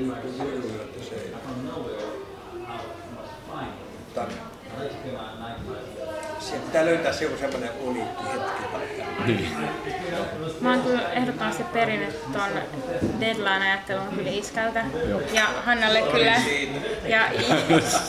juju, 0.00 0.14
juju, 0.38 0.80
että 0.80 1.04
se 1.04 1.14
ei... 1.14 1.34
Mutta 4.04 4.26
siihen 6.40 6.61
pitää 6.72 6.86
löytää 6.86 7.12
se 7.12 7.24
joku 7.24 7.36
semmoinen 7.36 7.70
uniikki 7.80 8.24
hetki. 8.24 8.62
Tai 8.72 9.26
Niin. 9.26 9.48
Mä 10.60 10.70
oon 10.70 10.82
kyllä 10.82 11.12
ehdottomasti 11.12 11.62
perinnyt 11.62 12.32
ton 12.32 12.50
deadline-ajattelun 13.20 14.08
kyllä 14.16 14.30
iskältä. 14.30 14.84
Ja 15.32 15.46
Hannalle 15.64 16.02
kyllä, 16.02 16.34
ja, 17.08 17.20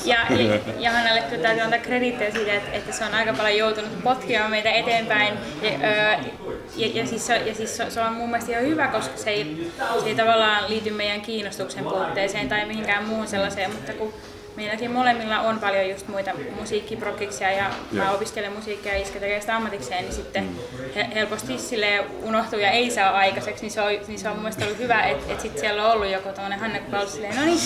ja, 0.06 0.18
ja, 0.30 0.60
ja 0.80 0.92
Hannalle 0.92 1.22
kyllä 1.22 1.42
täytyy 1.42 1.64
antaa 1.64 1.80
krediittejä 1.80 2.32
siitä, 2.32 2.54
että, 2.54 2.72
että 2.72 2.92
se 2.92 3.06
on 3.06 3.14
aika 3.14 3.34
paljon 3.34 3.58
joutunut 3.58 4.04
potkimaan 4.04 4.52
meitä 4.52 4.72
eteenpäin. 4.72 5.34
Ja, 5.62 5.70
öö, 5.70 6.32
ja, 6.76 6.88
ja, 6.94 7.08
siis, 7.08 7.28
se, 7.28 7.38
ja 7.38 7.56
siis 7.56 7.78
se, 7.78 7.90
se 7.90 8.02
on 8.02 8.14
mun 8.14 8.30
mielestä 8.30 8.52
ihan 8.52 8.64
hyvä, 8.64 8.88
koska 8.88 9.18
se 9.18 9.30
ei, 9.30 9.72
se 10.04 10.10
ei 10.10 10.16
tavallaan 10.16 10.70
liity 10.70 10.92
meidän 10.92 11.22
kiinnostuksen 11.22 11.84
puutteeseen 11.84 12.50
tai 12.50 12.66
mihinkään 12.66 13.04
muuhun 13.04 13.28
sellaiseen, 13.28 13.72
mutta 13.72 13.94
kun 13.94 14.14
Meilläkin 14.56 14.92
molemmilla 14.92 15.40
on 15.40 15.60
paljon 15.60 15.90
just 15.90 16.08
muita 16.08 16.32
musiikkiprokiksia 16.60 17.52
ja 17.52 17.70
mä 17.92 18.04
Joo. 18.04 18.16
opiskelen 18.16 18.52
musiikkia 18.54 18.94
ja 18.94 19.02
Iska 19.02 19.20
tekee 19.20 19.40
sitä 19.42 19.56
ammatikseen, 19.56 20.04
niin 20.04 20.14
sitten 20.14 20.50
he- 20.96 21.08
helposti 21.16 21.58
sille 21.58 22.06
unohtuu 22.24 22.60
ja 22.60 22.72
ei 22.72 22.92
saa 22.92 23.12
aikaiseksi, 23.18 23.64
niin 23.64 23.72
se 23.72 23.82
on, 23.82 23.88
niin 24.08 24.20
se 24.20 24.28
on 24.28 24.34
mun 24.34 24.42
mielestä 24.44 24.66
ollut 24.66 24.80
hyvä, 24.80 25.04
että 25.04 25.34
et 25.34 25.42
sitten 25.42 25.60
siellä 25.62 25.86
on 25.86 25.92
ollut 25.92 26.10
joku 26.12 26.30
tuonne 26.36 26.56
Hanne 26.58 26.82
Paul 26.92 27.06
silleen, 27.08 27.36
no 27.36 27.42
niin, 27.46 27.60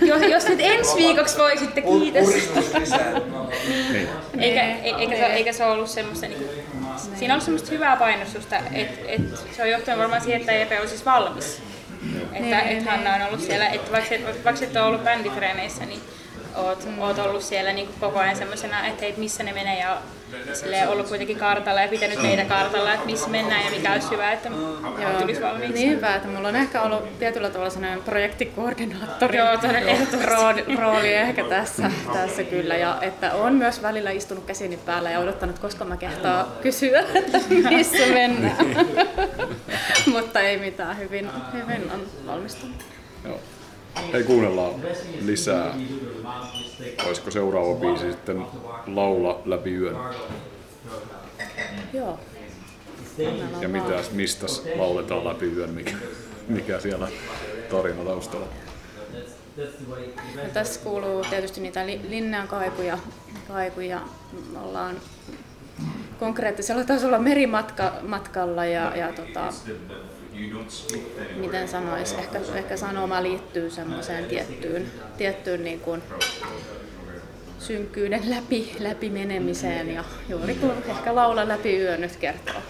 jos, 0.08 0.22
jos 0.30 0.48
nyt 0.48 0.58
ensi 0.62 0.96
viikoksi 0.96 1.38
voisitte, 1.38 1.82
kiitos. 1.82 2.28
Niin. 3.88 4.08
Eikä, 4.40 4.62
e- 4.62 4.94
eikä, 4.98 5.16
se, 5.16 5.26
eikä 5.26 5.52
se 5.52 5.64
ollut 5.64 5.88
semmoista, 5.88 6.26
niin 6.26 6.48
siinä 7.18 7.34
on 7.34 7.36
ollut 7.36 7.44
semmoista 7.44 7.70
hyvää 7.70 7.96
painostusta, 7.96 8.56
että 8.72 9.00
et, 9.08 9.20
se 9.56 9.62
on 9.62 9.70
johtanut 9.70 10.00
varmaan 10.00 10.20
siihen, 10.22 10.40
että 10.40 10.52
EP 10.52 10.70
on 10.82 10.88
siis 10.88 11.04
valmis. 11.06 11.62
Että 12.32 12.60
et 12.60 12.84
Hanna 12.86 13.14
on 13.14 13.22
ollut 13.22 13.40
siellä, 13.40 13.68
että 13.68 13.92
vaikka, 13.92 14.14
et, 14.14 14.44
vaikka 14.44 14.64
et 14.64 14.76
ole 14.76 14.84
ollut 14.84 15.04
bänditreeneissä, 15.04 15.86
niin 15.86 16.00
oot, 16.56 16.88
oot 16.98 17.18
ollut 17.18 17.42
siellä 17.42 17.72
niin 17.72 17.88
koko 18.00 18.18
ajan 18.18 18.36
semmoisena, 18.36 18.86
että 18.86 19.00
hei, 19.02 19.14
missä 19.16 19.42
ne 19.42 19.52
menee 19.52 19.78
ja 19.78 19.98
silleen 20.52 20.88
ollut 20.88 21.08
kuitenkin 21.08 21.38
kartalla 21.38 21.80
ja 21.80 21.88
pitänyt 21.88 22.22
meitä 22.22 22.44
kartalla, 22.44 22.94
että 22.94 23.06
missä 23.06 23.28
mennään 23.28 23.64
ja 23.64 23.70
mikä 23.70 23.92
olisi 23.92 24.10
hyvä, 24.10 24.32
että 24.32 24.50
tulisi 25.20 25.42
valmiiksi. 25.42 25.74
Niin 25.74 25.90
hyvä, 25.90 26.14
että 26.14 26.28
mulla 26.28 26.48
on 26.48 26.56
ehkä 26.56 26.82
ollut 26.82 27.18
tietyllä 27.18 27.50
tavalla 27.50 27.70
sellainen 27.70 28.02
projektikoordinaattori 28.02 29.38
Joo, 29.38 29.46
rooli, 30.24 30.64
rooli 30.76 31.14
ehkä 31.14 31.44
tässä, 31.44 31.90
tässä 32.12 32.44
kyllä. 32.44 32.76
Ja 32.76 32.98
että 33.00 33.34
on 33.34 33.54
myös 33.54 33.82
välillä 33.82 34.10
istunut 34.10 34.44
käsini 34.44 34.76
päällä 34.76 35.10
ja 35.10 35.18
odottanut, 35.18 35.58
koska 35.58 35.84
mä 35.84 35.96
kehtaa 35.96 36.56
kysyä, 36.62 37.04
että 37.14 37.38
missä 37.70 38.06
mennään. 38.06 38.66
Mutta 40.12 40.40
ei 40.40 40.56
mitään, 40.56 40.98
hyvin, 40.98 41.30
hyvin 41.52 41.90
on 41.90 42.06
valmistunut. 42.26 42.76
Joo. 43.24 43.40
Hei, 44.12 44.22
kuunnellaan 44.24 44.74
lisää. 45.24 45.74
Olisiko 47.06 47.30
seuraava 47.30 47.74
biisi 47.74 48.12
sitten 48.12 48.46
Laula 48.86 49.42
läpi 49.44 49.74
yön? 49.74 49.96
Joo. 51.92 52.20
Ja 53.60 53.68
mitäs, 53.68 54.10
mistä 54.10 54.46
lauletaan 54.76 55.24
läpi 55.24 55.46
yön, 55.46 55.70
mikä, 55.70 55.96
mikä 56.48 56.80
siellä 56.80 57.08
tarina 57.70 58.04
taustalla? 58.04 58.46
No, 60.36 60.42
tässä 60.52 60.80
kuuluu 60.80 61.24
tietysti 61.30 61.60
niitä 61.60 61.86
li- 61.86 62.00
linnan 62.08 62.48
kaikuja, 62.48 62.98
kaikuja. 63.48 64.00
Ollaan 64.62 64.96
konkreettisella 66.20 66.84
tasolla 66.84 67.18
merimatkalla 67.18 68.64
ja, 68.64 68.96
ja 68.96 69.12
tota, 69.12 69.52
Miten 71.36 71.68
sanois, 71.68 72.12
ehkä, 72.12 72.40
ehkä 72.54 72.76
sanoma 72.76 73.22
liittyy 73.22 73.70
semmoiseen 73.70 74.24
tiettyyn, 74.24 74.86
tiettyyn 75.16 75.64
niin 75.64 75.80
kuin 75.80 76.02
synkkyyden 77.58 78.30
läpi, 78.30 78.76
läpi 78.78 79.10
menemiseen 79.10 79.94
ja 79.94 80.04
juuri 80.28 80.54
kun 80.54 80.74
ehkä 80.88 81.14
laula 81.14 81.48
läpi 81.48 81.78
yö 81.78 81.96
nyt 81.96 82.16
kertoo. 82.16 82.62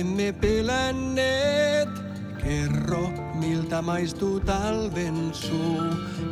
Emme 0.00 0.32
pelänneet. 0.32 1.88
Kerro, 2.42 3.10
miltä 3.34 3.82
maistuu 3.82 4.40
talven 4.40 5.34
suu. 5.34 5.82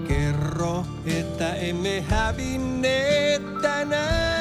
Kerro, 0.08 0.84
että 1.06 1.54
emme 1.54 2.00
hävinneet 2.08 3.42
tänään. 3.62 4.35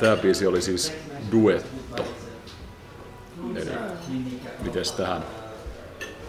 Tämä 0.00 0.16
biisi 0.16 0.46
oli 0.46 0.62
siis 0.62 0.92
duetto. 1.32 2.04
Eli 3.56 3.70
miten 4.62 4.82
tähän, 4.96 5.22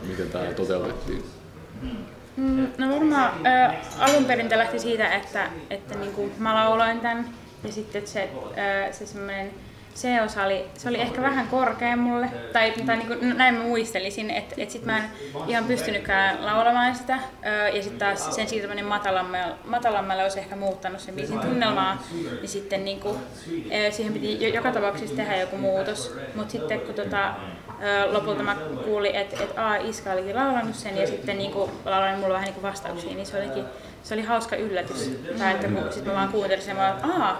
miten 0.01 0.29
tämä 0.29 0.45
toteutettiin? 0.45 1.23
Mm, 2.37 2.67
No 2.77 2.89
varmaan 2.95 3.31
ö, 3.47 3.73
alun 3.99 4.25
perin 4.25 4.49
lähti 4.55 4.79
siitä, 4.79 5.13
että, 5.15 5.49
että 5.69 5.97
niinku 5.97 6.31
mä 6.37 6.55
lauloin 6.55 6.99
tämän 6.99 7.29
ja 7.63 7.71
sitten 7.71 8.07
se, 8.07 8.29
ö, 8.89 8.93
se 8.93 9.05
semmoinen 9.05 9.51
C-osa 9.97 10.43
oli, 10.43 10.65
se 10.77 10.89
oli 10.89 11.01
ehkä 11.01 11.21
vähän 11.21 11.47
korkea 11.47 11.97
mulle, 11.97 12.29
tai, 12.53 12.73
tai 12.85 12.97
niinku, 12.97 13.13
no 13.21 13.33
näin 13.33 13.55
mä 13.55 13.63
muistelisin, 13.63 14.29
että 14.29 14.55
et 14.57 14.71
sit 14.71 14.85
mä 14.85 14.97
en 14.97 15.03
ihan 15.47 15.63
pystynytkään 15.63 16.45
laulamaan 16.45 16.95
sitä, 16.95 17.19
ja 17.73 17.83
sitten 17.83 17.99
taas 17.99 18.35
sen 18.35 18.47
siirtäminen 18.47 18.85
matalammalle, 18.85 19.55
matalammalle 19.65 20.23
olisi 20.23 20.39
ehkä 20.39 20.55
muuttanut 20.55 20.99
sen 20.99 21.15
biisin 21.15 21.39
tunnelmaa, 21.39 22.03
niin 22.41 22.49
sitten 22.49 22.85
niinku, 22.85 23.17
ö, 23.87 23.91
siihen 23.91 24.13
piti 24.13 24.43
jo, 24.43 24.49
joka 24.49 24.71
tapauksessa 24.71 25.15
tehdä 25.15 25.37
joku 25.37 25.57
muutos, 25.57 26.15
mutta 26.35 26.51
sitten 26.51 26.79
kun 26.79 26.95
tota, 26.95 27.33
lopulta 28.11 28.43
mä 28.43 28.55
kuulin, 28.83 29.15
että 29.15 29.43
et, 29.43 29.57
a, 29.57 29.75
Iska 29.75 30.11
olikin 30.11 30.35
laulanut 30.35 30.75
sen 30.75 30.97
ja 30.97 31.07
sitten 31.07 31.37
niinku, 31.37 31.71
lauloin 31.85 32.19
mulle 32.19 32.33
vähän 32.33 32.45
niinku 32.45 32.61
vastauksia, 32.61 33.13
niin 33.13 33.25
se 33.25 33.37
olikin 33.37 33.63
se 34.03 34.13
oli 34.13 34.23
hauska 34.23 34.55
yllätys. 34.55 35.11
Tai 35.37 35.51
että 35.51 35.67
kun 35.67 35.83
mä 36.05 36.13
vaan 36.13 36.29
kuuntelin 36.29 36.63
sen, 36.63 36.75
mä 36.75 36.87
olin, 36.87 36.95
että 36.95 37.35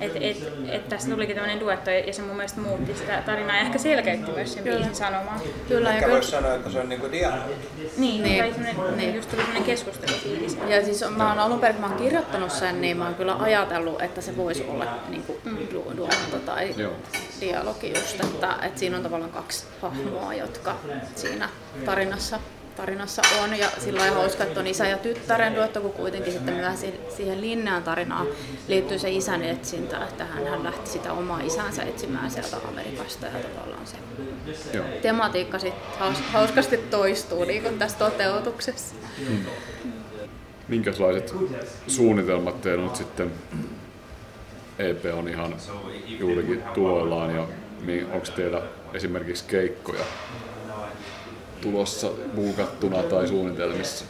että 0.00 0.18
et, 0.20 0.36
et 0.68 0.88
tästä 0.88 1.10
tulikin 1.10 1.34
tämmöinen 1.36 1.60
duetto 1.60 1.90
ja 1.90 2.12
se 2.12 2.22
mun 2.22 2.36
mielestä 2.36 2.60
muutti 2.60 2.94
sitä 2.94 3.22
tarinaa 3.26 3.56
ja 3.56 3.62
ehkä 3.62 3.78
selkeytti 3.78 4.30
myös 4.32 4.54
sen 4.54 4.64
biisin 4.64 4.94
sanomaa. 4.94 5.40
Kyllä, 5.68 5.88
ja 5.88 5.94
Ehkä 5.94 6.10
voisi 6.10 6.30
sanoa, 6.30 6.54
että 6.54 6.70
se 6.70 6.80
on 6.80 6.88
niinku 6.88 7.12
dialogi. 7.12 7.52
Niin, 7.96 8.22
Niin, 8.22 8.38
tai 8.44 8.64
semmoinen, 8.64 8.96
niin. 8.96 9.14
just 9.14 9.30
tuli 9.30 9.40
semmoinen 9.42 9.64
keskustelufiilis. 9.64 10.58
ja 10.68 10.84
siis 10.84 11.04
mä 11.16 11.28
oon 11.28 11.38
alun 11.38 11.60
perin, 11.60 11.76
kun 11.76 11.84
mä 11.84 11.94
oon 11.94 12.02
kirjoittanut 12.04 12.50
sen, 12.50 12.80
niin 12.80 12.96
mä 12.96 13.04
oon 13.04 13.14
kyllä 13.14 13.36
ajatellut, 13.38 14.02
että 14.02 14.20
se 14.20 14.36
voisi 14.36 14.64
olla 14.68 14.86
niin 15.08 15.22
kuin, 15.22 15.38
du- 15.46 15.96
duetto 15.96 16.36
tai 16.46 16.74
Joo. 16.76 16.92
dialogi 17.40 17.88
just, 17.94 18.20
että, 18.20 18.54
että 18.62 18.80
siinä 18.80 18.96
on 18.96 19.02
tavallaan 19.02 19.30
kaksi 19.32 19.64
hahmoa, 19.82 20.34
jotka 20.34 20.76
siinä 21.14 21.48
tarinassa, 21.84 22.38
tarinassa 22.78 23.22
on. 23.42 23.58
Ja 23.58 23.68
sillä 23.78 24.02
on 24.02 24.14
hauska, 24.14 24.44
että 24.44 24.60
on 24.60 24.66
isä 24.66 24.88
ja 24.88 24.98
tyttären 24.98 25.54
duetto, 25.54 25.80
kun 25.80 25.92
kuitenkin 25.92 26.32
sitten 26.32 26.54
myös 26.54 26.80
si- 26.80 27.00
siihen 27.16 27.40
Linnean 27.40 27.82
tarinaan 27.82 28.26
liittyy 28.68 28.98
se 28.98 29.10
isän 29.10 29.42
etsintä, 29.42 30.04
että 30.04 30.24
hän, 30.24 30.46
hän 30.46 30.64
lähti 30.64 30.90
sitä 30.90 31.12
omaa 31.12 31.40
isänsä 31.40 31.82
etsimään 31.82 32.30
sieltä 32.30 32.56
Amerikasta 32.68 33.26
ja 33.26 33.32
tavallaan 33.32 33.86
se 33.86 33.96
Joo. 34.72 34.84
tematiikka 35.02 35.58
sitten 35.58 35.98
haus, 35.98 36.20
hauskasti 36.20 36.76
toistuu 36.76 37.44
niin 37.44 37.62
kuin 37.62 37.78
tässä 37.78 37.98
toteutuksessa. 37.98 38.94
Minkälaiset 40.68 41.34
suunnitelmat 41.86 42.60
teillä 42.60 42.84
nyt 42.84 42.96
sitten? 42.96 43.32
EP 44.78 45.04
on 45.14 45.28
ihan 45.28 45.56
juurikin 46.06 46.62
tuollaan 46.74 47.34
ja 47.34 47.48
onko 48.12 48.26
teillä 48.36 48.62
esimerkiksi 48.94 49.44
keikkoja 49.44 50.04
tulossa 51.60 52.08
buukattuna 52.36 53.02
tai 53.02 53.28
suunnitelmissa? 53.28 54.04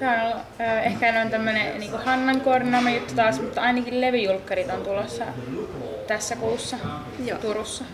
Tämä 0.00 0.24
on 0.24 0.32
ö, 0.60 0.80
ehkä 0.80 1.22
on 1.22 1.30
tämmönen 1.30 1.80
niin 1.80 1.92
Hannan 2.04 2.40
koordinoima 2.40 2.90
juttu 2.90 3.14
taas, 3.14 3.40
mutta 3.40 3.60
ainakin 3.60 4.00
levyjulkkarit 4.00 4.70
on 4.70 4.82
tulossa 4.82 5.24
tässä 6.06 6.36
kuussa 6.36 6.76
Joo. 7.24 7.38
Turussa. 7.38 7.84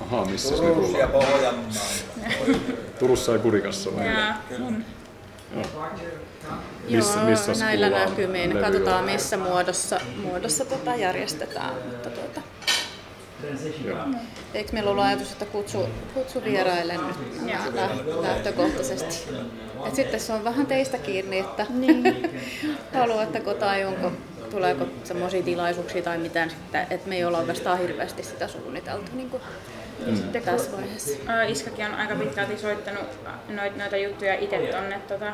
Ahaa, 0.00 0.24
missä 0.24 0.54
ne 0.54 0.60
Turussa 0.60 0.98
ja 0.98 1.06
tullaan? 1.06 1.32
Pohjanmaalla. 1.32 2.58
Turussa 2.98 3.32
ja 3.32 3.38
Kurikassa 3.38 3.96
vai? 3.96 4.06
Ja, 4.06 4.34
mm, 4.58 4.84
Missä- 6.90 7.18
Joo, 7.20 7.28
missä 7.30 7.52
näillä 7.64 7.86
kuullaan 7.86 8.10
näkymin. 8.10 8.40
levyjulkkarit? 8.42 8.72
Katsotaan 8.74 9.04
missä 9.04 9.36
muodossa, 9.36 10.00
muodossa 10.22 10.64
tota 10.64 10.94
järjestetään. 10.96 11.74
Mutta 11.90 12.10
tuota, 12.10 12.40
Joo. 13.84 13.98
eikö 14.54 14.72
meillä 14.72 14.90
ollut 14.90 15.04
ajatus, 15.04 15.32
että 15.32 15.44
kutsu, 15.44 15.88
kutsu 16.14 16.44
vieraille 16.44 16.92
nyt 16.96 17.16
lä- 17.74 18.22
lähtökohtaisesti? 18.22 19.28
Et 19.86 19.94
sitten 19.94 20.20
se 20.20 20.32
on 20.32 20.44
vähän 20.44 20.66
teistä 20.66 20.98
kiinni, 20.98 21.38
että 21.38 21.66
niin. 21.70 22.30
haluatteko 22.94 23.54
tai 23.54 23.84
onko, 23.84 24.12
tuleeko 24.50 24.86
semmoisia 25.04 25.42
tilaisuuksia 25.42 26.02
tai 26.02 26.18
sitten, 26.18 26.86
että 26.90 27.08
me 27.08 27.16
ei 27.16 27.24
olla 27.24 27.38
oikeastaan 27.38 27.78
hirveästi 27.78 28.22
sitä 28.22 28.48
suunniteltu 28.48 29.10
niin 29.16 29.30
kuin 29.30 29.42
mm. 30.06 30.42
tässä 30.44 30.72
vaiheessa. 30.72 31.42
Iskakin 31.48 31.86
on 31.86 31.94
aika 31.94 32.14
pitkälti 32.14 32.58
soittanut 32.58 33.04
noita, 33.48 33.78
noita 33.78 33.96
juttuja 33.96 34.34
itse 34.34 34.58
tonne, 34.58 35.00
tota, 35.08 35.32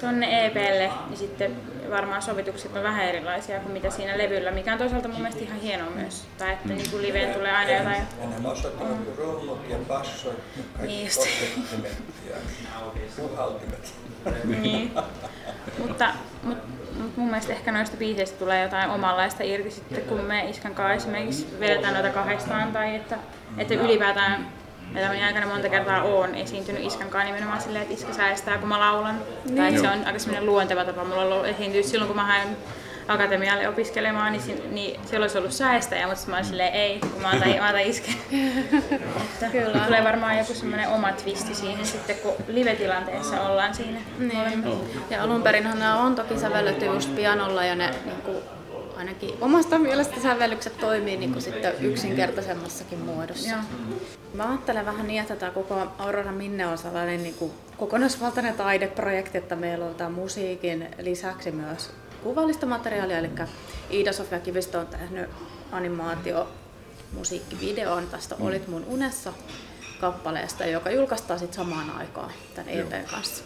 tonne 0.00 0.46
EPlle, 0.46 0.90
niin 1.08 1.18
sitten 1.18 1.56
varmaan 1.90 2.22
sovitukset 2.22 2.76
on 2.76 2.82
vähän 2.82 3.04
erilaisia 3.08 3.60
kuin 3.60 3.72
mitä 3.72 3.90
siinä 3.90 4.18
levyllä, 4.18 4.50
mikä 4.50 4.72
on 4.72 4.78
toisaalta 4.78 5.08
mun 5.08 5.20
mielestä 5.20 5.44
ihan 5.44 5.60
hienoa 5.60 5.90
myös. 5.90 6.24
Tai 6.38 6.52
että 6.52 6.68
niin 6.68 6.90
kuin 6.90 7.02
liveen 7.02 7.34
tulee 7.34 7.52
aina 7.52 7.70
jotain 7.70 8.02
Ja 8.42 8.50
osoittavat 8.50 9.04
kuin 9.04 9.18
rummut 9.18 9.58
ja 9.68 9.76
bassot 9.88 10.34
Niin 10.56 10.66
kaikki 10.76 11.08
kostettimet 11.16 12.02
ja 12.30 12.36
puhaltimet. 13.16 13.94
Niin. 14.44 14.92
mutta, 15.78 16.14
mut, 16.42 16.58
mut 16.68 16.79
mun 17.16 17.26
mielestä 17.26 17.52
ehkä 17.52 17.72
noista 17.72 17.96
biiseistä 17.96 18.38
tulee 18.38 18.62
jotain 18.62 18.90
omanlaista 18.90 19.42
irti 19.42 19.70
sitten, 19.70 20.02
kun 20.02 20.20
me 20.20 20.50
Iskan 20.50 20.74
kanssa 20.74 20.94
esimerkiksi 20.94 21.46
vedetään 21.60 21.94
noita 21.94 22.10
kahdestaan 22.10 22.72
tai 22.72 22.94
että, 22.94 23.18
että 23.58 23.74
ylipäätään 23.74 24.46
elämäni 24.94 25.24
aikana 25.24 25.46
monta 25.46 25.68
kertaa 25.68 26.02
oon 26.02 26.34
esiintynyt 26.34 26.84
Iskan 26.84 27.08
kanssa 27.08 27.32
nimenomaan 27.32 27.60
silleen, 27.60 27.82
että 27.82 27.94
Iska 27.94 28.12
säästää, 28.12 28.58
kun 28.58 28.68
mä 28.68 28.80
laulan. 28.80 29.20
Niin. 29.44 29.56
Tai 29.56 29.78
se 29.78 29.88
on 29.88 30.06
aika 30.06 30.18
semmoinen 30.18 30.46
luonteva 30.46 30.84
tapa 30.84 31.04
mulla 31.04 31.22
on 31.22 31.32
ollut 31.32 31.46
esiintyä 31.46 31.82
silloin, 31.82 32.06
kun 32.06 32.16
mä 32.16 32.24
hain 32.24 32.56
akatemialle 33.10 33.68
opiskelemaan, 33.68 34.32
niin, 34.32 34.74
niin 34.74 35.00
siellä 35.04 35.24
olisi 35.24 35.38
ollut 35.38 35.52
säästäjä, 35.52 36.06
mutta 36.06 36.22
mä 36.26 36.36
olin 36.36 36.46
silleen, 36.46 36.72
ei, 36.72 37.00
kun 37.00 37.22
mä 37.22 37.30
otan, 37.30 37.48
mä 37.48 37.68
otan 37.68 37.80
isken. 37.80 38.14
Että 39.32 39.46
Kyllä. 39.52 39.78
Tulee 39.78 40.04
varmaan 40.04 40.38
joku 40.38 40.54
semmoinen 40.54 40.88
oma 40.88 41.12
twisti 41.12 41.54
siihen 41.54 41.86
sitten, 41.86 42.16
kun 42.16 42.32
live-tilanteessa 42.48 43.40
ollaan 43.40 43.74
siinä. 43.74 44.00
Niin. 44.18 44.64
Ja 45.10 45.22
alun 45.22 45.42
perinhan 45.42 45.78
nämä 45.78 46.02
on 46.02 46.14
toki 46.14 46.38
sävelletty 46.38 46.84
just 46.84 47.16
pianolla 47.16 47.64
ja 47.64 47.74
ne 47.74 47.90
niin 48.04 48.22
kuin, 48.24 48.36
ainakin 48.96 49.34
omasta 49.40 49.78
mielestä 49.78 50.20
sävellykset 50.20 50.78
toimii 50.78 51.16
niin 51.16 51.32
kuin 51.32 51.42
sitten 51.42 51.74
yksinkertaisemmassakin 51.80 52.98
muodossa. 52.98 53.50
Joo. 53.50 53.60
Mä 54.34 54.48
ajattelen 54.48 54.86
vähän 54.86 55.06
niin, 55.06 55.20
että 55.20 55.36
tämä 55.36 55.52
koko 55.52 55.86
Aurora 55.98 56.32
Minne 56.32 56.66
on 56.66 56.78
sellainen 56.78 57.22
niin 57.22 57.34
kuin 57.34 57.52
kokonaisvaltainen 57.76 58.54
taideprojekti, 58.54 59.38
että 59.38 59.56
meillä 59.56 59.84
on 59.84 59.94
tämän 59.94 60.12
musiikin 60.12 60.88
lisäksi 60.98 61.50
myös 61.50 61.90
kuvallista 62.22 62.66
materiaalia, 62.66 63.18
eli 63.18 63.30
Iida-Sofia 63.90 64.40
Kivistö 64.40 64.80
on 64.80 64.86
tehnyt 64.86 65.30
animaatio 65.72 66.48
musiikkivideon 67.12 68.06
tästä 68.06 68.36
Olit 68.40 68.68
mun 68.68 68.84
unessa 68.84 69.32
kappaleesta, 70.00 70.66
joka 70.66 70.90
julkaistaan 70.90 71.38
sitten 71.38 71.56
samaan 71.56 71.90
aikaan 71.90 72.30
tämän 72.54 72.74
Joo. 72.74 72.88
EPn 72.88 73.10
kanssa. 73.10 73.44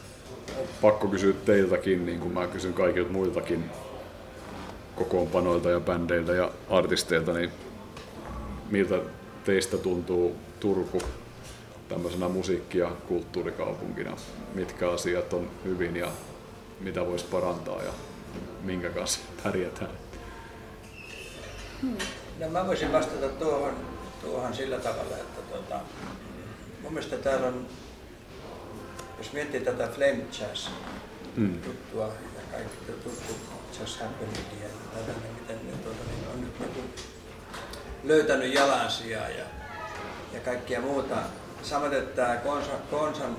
Pakko 0.80 1.08
kysyä 1.08 1.32
teiltäkin, 1.44 2.06
niin 2.06 2.20
kuin 2.20 2.32
mä 2.34 2.46
kysyn 2.46 2.74
kaikilta 2.74 3.12
muiltakin 3.12 3.70
kokoonpanoilta 4.96 5.70
ja 5.70 5.80
bändeiltä 5.80 6.32
ja 6.32 6.50
artisteilta, 6.70 7.32
niin 7.32 7.50
miltä 8.70 9.00
teistä 9.44 9.78
tuntuu 9.78 10.36
Turku 10.60 11.02
tämmöisenä 11.88 12.28
musiikki- 12.28 12.78
ja 12.78 12.90
kulttuurikaupunkina? 13.08 14.16
Mitkä 14.54 14.90
asiat 14.90 15.32
on 15.32 15.50
hyvin 15.64 15.96
ja 15.96 16.08
mitä 16.80 17.06
voisi 17.06 17.24
parantaa 17.24 17.82
ja 17.82 17.92
minkä 18.62 18.91
kanssa 18.91 19.20
pärjätään? 19.43 19.91
No 22.39 22.49
mä 22.51 22.66
voisin 22.66 22.93
vastata 22.93 23.28
tuohon, 23.28 23.74
tuohon 24.20 24.55
sillä 24.55 24.78
tavalla, 24.78 25.16
että 25.16 25.41
tota, 25.53 25.80
mun 26.82 26.93
mielestä 26.93 27.16
täällä 27.16 27.47
on, 27.47 27.66
jos 29.18 29.32
miettii 29.32 29.61
tätä 29.61 29.89
Flame 29.89 30.24
Jazz 30.41 30.68
Mm. 31.37 31.59
juttua 31.66 32.05
ja 32.07 32.41
kaikki 32.53 32.76
tuttu 32.93 33.35
Jazz 33.80 34.01
Happeningia 34.01 34.62
ja 34.62 34.68
tällainen, 34.95 35.32
miten 35.41 35.66
ne 35.66 35.72
tuota, 35.72 35.99
niin 36.11 36.28
on 36.35 36.41
nyt 36.41 36.61
niin 36.61 36.95
löytänyt 38.05 38.55
jalansijaa 38.55 39.28
ja, 39.28 39.45
ja 40.32 40.41
kaikkia 40.41 40.80
muuta. 40.80 41.14
Samoin, 41.62 41.93
että 41.93 42.22
tämä 42.22 42.37
Konsan, 42.37 42.78
Konsan 42.91 43.37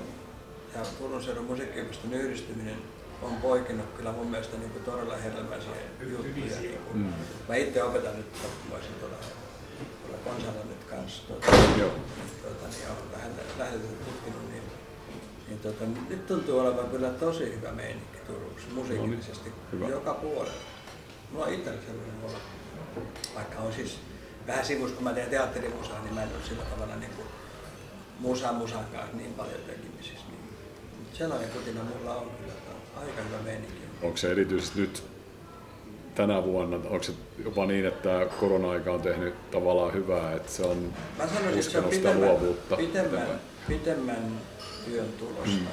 ja 0.74 0.80
Turun 0.98 1.24
seudun 1.24 1.44
musiikkiopiston 1.44 2.12
yhdistyminen 2.12 2.76
on 3.22 3.36
poikinut 3.36 3.86
kyllä 3.96 4.12
mun 4.12 4.26
mielestä 4.26 4.56
niin 4.56 4.70
kuin 4.70 4.84
todella 4.84 5.16
hedelmäisiä 5.16 5.72
juttuja. 6.00 6.60
Niin 6.60 6.78
kuin. 6.78 6.98
Mm. 6.98 7.12
Mä 7.48 7.54
itse 7.54 7.82
opetan 7.82 8.16
nyt, 8.16 8.26
voisin 8.70 8.94
tuolla, 9.00 9.16
tuolla 10.02 10.18
Konsalla 10.24 10.64
nyt 10.64 10.84
kanssa, 10.84 11.22
tuota, 11.26 11.46
Joo. 11.78 11.90
tuota, 12.42 12.68
niin 12.68 12.86
olen 12.86 13.12
vähän 13.12 13.30
lähdetty 13.58 13.86
tutkinut, 14.04 14.50
niin, 14.50 14.62
niin 15.48 15.58
tuota, 15.58 15.84
nyt 16.08 16.26
tuntuu 16.26 16.58
olevan 16.58 16.88
kyllä 16.88 17.10
tosi 17.10 17.56
hyvä 17.56 17.72
meininki 17.72 18.18
Turussa 18.26 18.68
musiikillisesti 18.74 19.52
No 19.72 19.78
niin, 19.78 19.90
joka 19.90 20.14
puolella. 20.14 20.60
Mulla 21.32 21.46
on 21.46 21.52
itsellä 21.52 21.80
sellainen 21.86 22.14
olo, 22.24 22.38
vaikka 23.34 23.58
on 23.58 23.72
siis 23.72 23.98
vähän 24.46 24.64
sivus, 24.64 24.92
kun 24.92 25.04
mä 25.04 25.12
teen 25.12 25.30
teatterimusaa, 25.30 26.02
niin 26.02 26.14
mä 26.14 26.22
en 26.22 26.28
ole 26.28 26.44
sillä 26.48 26.64
tavalla 26.64 26.96
niin 26.96 27.12
kuin 27.16 27.28
musa 28.18 28.52
musan 28.52 28.84
kanssa 28.84 29.16
niin 29.16 29.34
paljon 29.34 29.60
tekemisissä. 29.66 30.35
Sellainen 31.18 31.50
kutina 31.50 31.80
mulla 31.82 32.14
on 32.16 32.30
kyllä, 32.30 32.52
aika 32.96 33.22
hyvä 33.22 33.42
meininki. 33.44 33.76
Onko 34.02 34.16
se 34.16 34.30
erityisesti 34.30 34.80
nyt 34.80 35.02
tänä 36.14 36.44
vuonna, 36.44 36.76
onko 36.76 37.02
se 37.02 37.12
jopa 37.44 37.66
niin, 37.66 37.86
että 37.86 38.26
korona-aika 38.40 38.92
on 38.92 39.02
tehnyt 39.02 39.50
tavallaan 39.50 39.92
hyvää, 39.94 40.32
että 40.34 40.52
se 40.52 40.62
on 40.62 40.92
Mä 41.18 41.26
sanoisin, 41.26 41.58
että 41.58 41.70
se 41.70 41.78
on 41.78 41.84
pitemmän, 41.84 42.20
luovuutta? 42.20 42.76
pitemmän, 42.76 43.40
pitemmän 43.68 44.40
työn 44.84 45.12
tulosta. 45.12 45.46
Mm. 45.46 45.66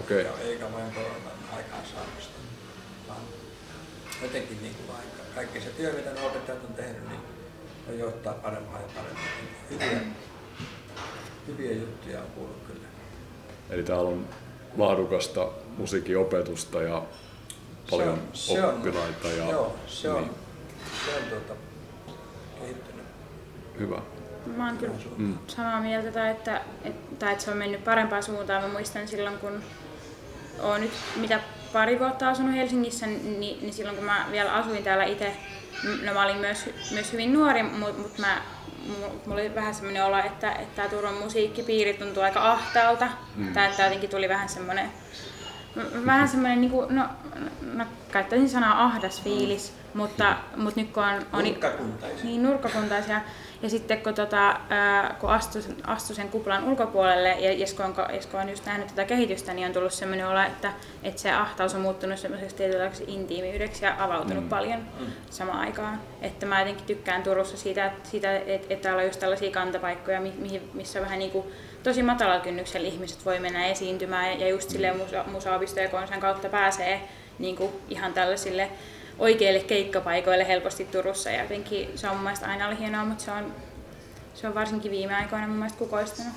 Okei. 0.00 0.24
Ja 0.24 0.32
eikä 0.44 0.64
vain 0.72 0.92
koronan 0.94 1.38
aikaan 1.56 1.86
saamista. 1.94 2.38
Vaan 3.08 3.20
jotenkin 4.22 4.58
niin 4.62 4.74
kuin 4.74 4.88
vaikka 4.88 5.22
kaikki 5.34 5.60
se 5.60 5.68
työ, 5.70 5.92
mitä 5.92 6.10
ne 6.12 6.26
opettajat 6.26 6.64
on 6.64 6.74
tehnyt, 6.74 7.08
niin 7.08 7.20
on 7.88 7.98
johtaa 7.98 8.34
parempaan 8.34 8.82
ja 8.82 8.88
parempaan. 8.94 9.28
Hyviä, 9.70 10.00
hyviä 11.46 11.72
juttuja 11.72 12.20
on 12.20 12.30
kuullut 12.34 12.62
kyllä. 12.66 12.88
Eli 13.70 13.82
täällä 13.82 14.08
on 14.08 14.28
laadukasta 14.76 15.48
musiikinopetusta 15.78 16.82
ja 16.82 17.02
paljon 17.90 18.18
se 18.32 18.52
on, 18.52 18.58
se 18.58 18.64
on, 18.64 18.74
oppilaita. 18.74 19.28
Ja, 19.28 19.50
Joo, 19.50 19.76
se 19.86 20.10
on, 20.10 20.22
Niin, 20.22 20.30
se 21.06 21.16
on 21.16 21.22
tuota, 21.30 21.54
kehittynyt. 22.60 23.04
hyvä. 23.78 23.98
Mä 24.56 24.66
oon 24.66 24.78
kyllä 24.78 24.94
Mm. 25.16 25.38
samaa 25.46 25.80
mieltä, 25.80 26.12
tai 26.12 26.30
että, 26.30 26.60
että, 26.84 27.16
tai 27.18 27.32
että 27.32 27.44
se 27.44 27.50
on 27.50 27.56
mennyt 27.56 27.84
parempaan 27.84 28.22
suuntaan. 28.22 28.62
Mä 28.62 28.68
muistan 28.68 29.08
silloin, 29.08 29.38
kun 29.38 29.62
oon 30.62 30.80
nyt 30.80 30.92
mitä 31.16 31.40
pari 31.72 31.98
vuotta 31.98 32.28
asunut 32.28 32.54
Helsingissä, 32.54 33.06
niin, 33.06 33.38
niin 33.38 33.72
silloin 33.72 33.96
kun 33.96 34.04
mä 34.04 34.26
vielä 34.30 34.52
asuin 34.54 34.82
täällä 34.84 35.04
itse, 35.04 35.36
no 36.04 36.14
mä 36.14 36.22
olin 36.24 36.36
myös, 36.36 36.64
myös 36.92 37.12
hyvin 37.12 37.32
nuori, 37.32 37.62
mutta 37.62 37.98
mut 38.02 38.18
mä, 38.18 38.42
mulla 39.26 39.40
oli 39.40 39.54
vähän 39.54 39.74
semmoinen 39.74 40.04
olo, 40.04 40.18
että, 40.18 40.52
että 40.52 40.76
tämä 40.76 40.88
Turun 40.88 41.14
musiikkipiiri 41.14 41.94
tuntuu 41.94 42.22
aika 42.22 42.52
ahtaalta. 42.52 43.08
Mm. 43.36 43.52
Tai 43.52 43.70
että 43.70 43.82
jotenkin 43.82 44.10
tuli 44.10 44.28
vähän 44.28 44.48
semmoinen, 44.48 44.90
vähän 46.06 46.28
semmoinen, 46.28 46.60
niin 46.60 46.70
kuin, 46.70 46.96
no, 46.96 47.08
no, 47.72 47.84
käyttäisin 48.12 48.48
sanaa 48.48 48.84
ahdas 48.84 49.22
fiilis. 49.22 49.81
Mutta, 49.94 50.36
mutta 50.56 50.80
nyt 50.80 50.92
kun 50.92 51.04
on, 51.04 51.22
on 51.32 51.44
Nurkkakuntaisia. 51.44 52.24
niin 52.24 52.42
nurkkakuntaisia, 52.42 53.20
ja 53.62 53.70
sitten 53.70 54.02
kun, 54.02 54.14
tota, 54.14 54.60
ää, 54.68 55.16
kun 55.20 55.30
astui, 55.30 55.62
astui 55.86 56.16
sen 56.16 56.28
kuplan 56.28 56.64
ulkopuolelle 56.64 57.28
ja 57.28 57.52
Jesko 57.52 57.82
on, 57.82 57.94
Jesko 58.12 58.38
on 58.38 58.48
just 58.48 58.66
nähnyt 58.66 58.86
tätä 58.86 59.04
kehitystä, 59.04 59.52
niin 59.54 59.66
on 59.66 59.72
tullut 59.72 59.92
sellainen 59.92 60.28
olo, 60.28 60.40
että, 60.40 60.72
että 61.02 61.20
se 61.20 61.30
ahtaus 61.30 61.74
on 61.74 61.80
muuttunut 61.80 62.18
semmoiseksi 62.18 62.56
tietynlaiseksi 62.56 63.04
intiimiydeksi 63.06 63.84
ja 63.84 63.96
avautunut 63.98 64.44
mm. 64.44 64.48
paljon 64.48 64.80
samaan 65.30 65.60
aikaan. 65.60 66.00
Että 66.22 66.46
mä 66.46 66.60
jotenkin 66.60 66.86
tykkään 66.86 67.22
Turussa 67.22 67.56
siitä, 67.56 67.86
että, 67.86 68.08
siitä, 68.08 68.36
että, 68.36 68.52
että 68.52 68.82
täällä 68.82 69.00
on 69.00 69.06
just 69.06 69.20
tällaisia 69.20 69.50
kantapaikkoja, 69.50 70.20
mi- 70.20 70.34
mihin, 70.38 70.70
missä 70.74 71.00
vähän 71.00 71.18
niin 71.18 71.30
kuin 71.30 71.46
tosi 71.82 72.02
matalalla 72.02 72.40
kynnyksellä 72.40 72.88
ihmiset 72.88 73.26
voi 73.26 73.38
mennä 73.38 73.66
esiintymään 73.66 74.40
ja 74.40 74.48
just 74.48 74.70
silleen 74.70 74.96
musa, 74.96 75.24
musaopisto 75.32 75.80
ja 75.80 75.88
konsan 75.88 76.20
kautta 76.20 76.48
pääsee 76.48 77.00
niin 77.38 77.56
kuin 77.56 77.72
ihan 77.88 78.12
tällaisille 78.12 78.70
oikeille 79.18 79.60
keikkapaikoille 79.60 80.48
helposti 80.48 80.84
Turussa 80.84 81.30
ja 81.30 81.42
jotenkin 81.42 81.98
se 81.98 82.08
on 82.08 82.14
mun 82.14 82.22
mielestä 82.22 82.46
aina 82.46 82.66
ollut 82.66 82.80
hienoa, 82.80 83.04
mutta 83.04 83.24
se 83.24 83.30
on, 83.30 83.52
se 84.34 84.48
on 84.48 84.54
varsinkin 84.54 84.90
viime 84.90 85.14
aikoina 85.14 85.46
mun 85.48 85.56
mielestä 85.56 85.78
kukoistunut. 85.78 86.32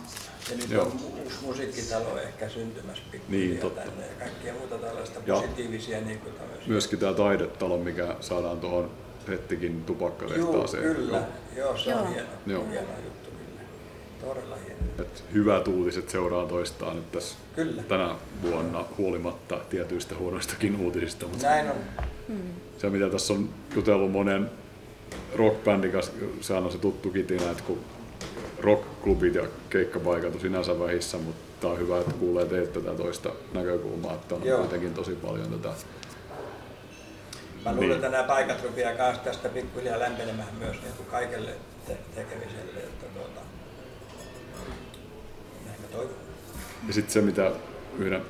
Ja 0.51 0.57
nyt 0.57 0.69
Joo. 0.69 0.83
on 0.85 0.91
uusi 1.23 1.35
musiikkitalo 1.41 2.17
ehkä 2.19 2.49
syntymässä 2.49 3.03
Niin, 3.03 3.11
pikkuhiljaa 3.11 3.61
totta. 3.61 3.81
tänne 3.81 4.03
ja 4.05 4.13
kaikkia 4.19 4.53
muuta 4.53 4.77
tällaista 4.77 5.19
Ja 5.25 5.33
positiivisia 5.35 6.01
niin 6.01 6.19
kuin 6.19 6.33
tämmöisiä. 6.33 6.67
Myöskin 6.67 6.99
tämä 6.99 7.13
taidetalo, 7.13 7.77
mikä 7.77 8.15
saadaan 8.19 8.59
tuohon 8.59 8.91
Hettikin 9.27 9.71
Joo, 9.75 9.83
tupakkatehtaaseen. 9.85 10.83
kyllä. 10.95 11.21
Joo, 11.55 11.77
se 11.77 11.95
on 11.95 12.01
Joo. 12.01 12.09
hieno, 12.13 12.27
Joo. 12.45 12.65
hieno 12.71 12.87
juttu. 13.05 13.24
Todella 14.21 14.55
hieno. 14.65 14.79
Et 14.99 15.23
hyvät 15.33 15.67
uutiset 15.67 16.09
seuraa 16.09 16.45
toistaan 16.45 16.95
nyt 16.95 17.11
tässä 17.11 17.35
Kyllä. 17.55 17.83
tänä 17.83 18.15
vuonna 18.41 18.85
huolimatta 18.97 19.57
tietyistä 19.69 20.15
huonoistakin 20.15 20.75
uutisista. 20.75 21.25
Mutta 21.27 21.47
Näin 21.47 21.69
on. 21.69 21.75
se 22.77 22.89
mitä 22.89 23.09
tässä 23.09 23.33
on 23.33 23.49
jutellut 23.75 24.11
monen 24.11 24.51
rockbändin 25.35 25.91
kanssa, 25.91 26.11
sehän 26.41 26.63
on 26.63 26.71
se 26.71 26.77
tuttu 26.77 27.09
kitinä, 27.09 27.51
että 27.51 27.63
kun 27.63 27.79
rockklubit 28.59 29.35
ja 29.35 29.43
keikkapaikat 29.69 30.33
on 30.35 30.41
sinänsä 30.41 30.79
vähissä, 30.79 31.17
mutta 31.17 31.67
on 31.67 31.79
hyvä, 31.79 31.99
että 31.99 32.13
kuulee 32.13 32.45
teiltä 32.45 32.79
tätä 32.79 32.97
toista 32.97 33.29
näkökulmaa, 33.53 34.13
että 34.13 34.35
on 34.35 34.45
Joo. 34.45 34.59
kuitenkin 34.59 34.93
tosi 34.93 35.11
paljon 35.11 35.47
tätä. 35.51 35.69
Mä 37.65 37.71
luulen, 37.71 37.79
Niin. 37.89 37.91
että 37.95 38.09
nämä 38.09 38.23
paikat 38.23 38.63
rupeaa 38.63 38.95
kanssa 38.95 39.23
tästä 39.23 39.49
pikkuhiljaa 39.49 39.99
lämpenemään 39.99 40.47
myös 40.59 40.81
niin 40.81 40.93
kuin 40.97 41.07
kaikelle 41.11 41.51
te- 41.87 41.97
tekemiselle. 42.15 42.79
Että 42.79 43.05
tuota. 43.13 43.41
Ja 46.87 46.93
sitten 46.93 47.13
se, 47.13 47.21
mitä 47.21 47.51
yhden 47.99 48.21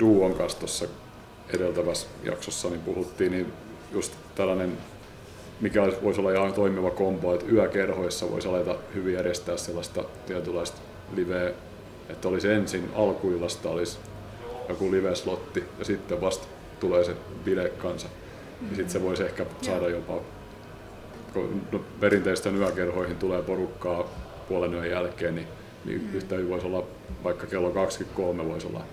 duon 0.00 0.34
kanssa 0.34 0.58
tuossa 0.58 0.86
edeltävässä 1.48 2.06
jaksossa 2.22 2.68
niin 2.68 2.80
puhuttiin, 2.80 3.32
niin 3.32 3.52
just 3.92 4.12
tällainen, 4.34 4.78
mikä 5.60 5.82
voisi 6.02 6.20
olla 6.20 6.32
ihan 6.32 6.52
toimiva 6.52 6.90
kombo, 6.90 7.34
että 7.34 7.52
yökerhoissa 7.52 8.30
voisi 8.30 8.48
aleta 8.48 8.76
hyvin 8.94 9.14
järjestää 9.14 9.56
sellaista 9.56 10.04
tietynlaista 10.26 10.78
liveä, 11.14 11.50
että 12.08 12.28
olisi 12.28 12.52
ensin 12.52 12.90
alkuillasta 12.94 13.68
olisi 13.68 13.98
joku 14.68 14.90
live-slotti 14.90 15.64
ja 15.78 15.84
sitten 15.84 16.20
vasta 16.20 16.46
tulee 16.80 17.04
se 17.04 17.16
bile 17.44 17.68
kanssa. 17.68 18.08
Ja 18.70 18.76
sitten 18.76 18.90
se 18.90 19.02
voisi 19.02 19.22
ehkä 19.22 19.46
saada 19.62 19.88
jopa, 19.88 20.20
kun 21.32 21.62
no, 21.72 21.80
perinteisten 22.00 22.56
yökerhoihin 22.56 23.16
tulee 23.16 23.42
porukkaa 23.42 24.10
puolen 24.48 24.74
yön 24.74 24.90
jälkeen, 24.90 25.34
niin, 25.34 25.48
niin 25.84 26.10
yhtä 26.14 26.34
hyvin 26.36 26.48
voisi 26.50 26.66
olla 26.66 26.86
vaikka 27.24 27.46
kello 27.46 27.70
23 27.70 28.44
voisi 28.48 28.66
olla 28.66 28.84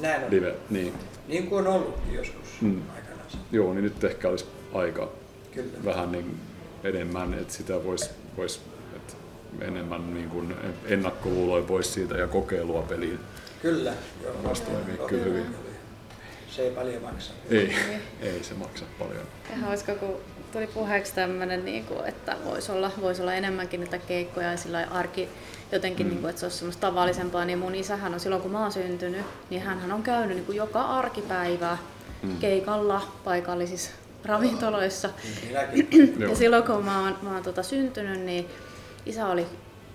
Näin 0.00 0.24
on. 0.24 0.30
live. 0.30 0.54
Niin, 0.70 0.94
Niin 1.28 1.46
kuin 1.46 1.66
on 1.66 1.72
ollutkin 1.74 2.14
joskus 2.14 2.48
Mm. 2.60 2.82
aikanaan. 2.96 3.26
joo, 3.52 3.72
niin 3.74 3.84
nyt 3.84 4.04
ehkä 4.04 4.28
olisi 4.28 4.44
aika 4.74 5.08
Kyllä. 5.54 5.84
vähän 5.84 6.12
niin 6.12 6.40
enemmän, 6.84 7.34
että 7.34 7.54
sitä 7.54 7.84
voisi 7.84 8.10
vois, 8.36 8.60
että 8.96 9.12
enemmän 9.60 10.14
niin 10.14 10.28
kuin 10.30 10.54
ennakkoluuloja 10.86 11.62
pois 11.64 11.94
siitä 11.94 12.14
ja 12.14 12.26
kokeilua 12.26 12.82
peliin. 12.82 13.18
Kyllä. 13.62 13.92
Joo, 14.24 14.34
Vasta 14.44 14.70
toimii 14.70 14.96
kyllä 15.08 15.24
hyvin. 15.24 15.44
Se 16.50 16.62
ei 16.62 16.70
paljon 16.70 17.02
maksa. 17.02 17.32
Ei, 17.50 17.74
ei 18.20 18.44
se 18.44 18.54
maksa 18.54 18.84
paljon. 18.98 19.22
Ja 19.50 19.56
hauska, 19.56 19.94
kun 19.94 20.16
tuli 20.52 20.66
puheeksi 20.66 21.14
tämmöinen, 21.14 21.64
niin 21.64 21.84
kuin, 21.84 22.06
että 22.06 22.36
voisi 22.44 22.72
olla, 22.72 22.90
vois 23.00 23.20
olla 23.20 23.34
enemmänkin 23.34 23.80
niitä 23.80 23.98
keikkoja 23.98 24.50
ja 24.50 24.56
sillä 24.56 24.88
arki 24.90 25.28
jotenkin, 25.72 26.06
mm. 26.06 26.10
niin 26.10 26.20
kuin, 26.20 26.30
että 26.30 26.40
se 26.40 26.46
olisi 26.46 26.58
semmoista 26.58 26.86
tavallisempaa. 26.86 27.44
Niin 27.44 27.58
mun 27.58 27.74
isähän 27.74 28.14
on 28.14 28.20
silloin, 28.20 28.42
kun 28.42 28.52
mä 28.52 28.62
oon 28.62 28.72
syntynyt, 28.72 29.26
niin 29.50 29.62
hän 29.62 29.92
on 29.92 30.02
käynyt 30.02 30.36
niin 30.36 30.46
kuin 30.46 30.56
joka 30.56 30.82
arkipäivä 30.82 31.78
mm. 32.22 32.36
keikalla 32.36 33.02
paikallisissa 33.24 33.90
ravintoloissa. 34.24 35.10
Joo. 35.50 36.30
Ja 36.30 36.36
silloin 36.36 36.62
kun 36.62 36.84
mä 36.84 37.02
oon, 37.02 37.16
mä 37.22 37.32
oon 37.32 37.42
tota 37.42 37.62
syntynyt, 37.62 38.20
niin 38.20 38.46
isä 39.06 39.26
oli 39.26 39.46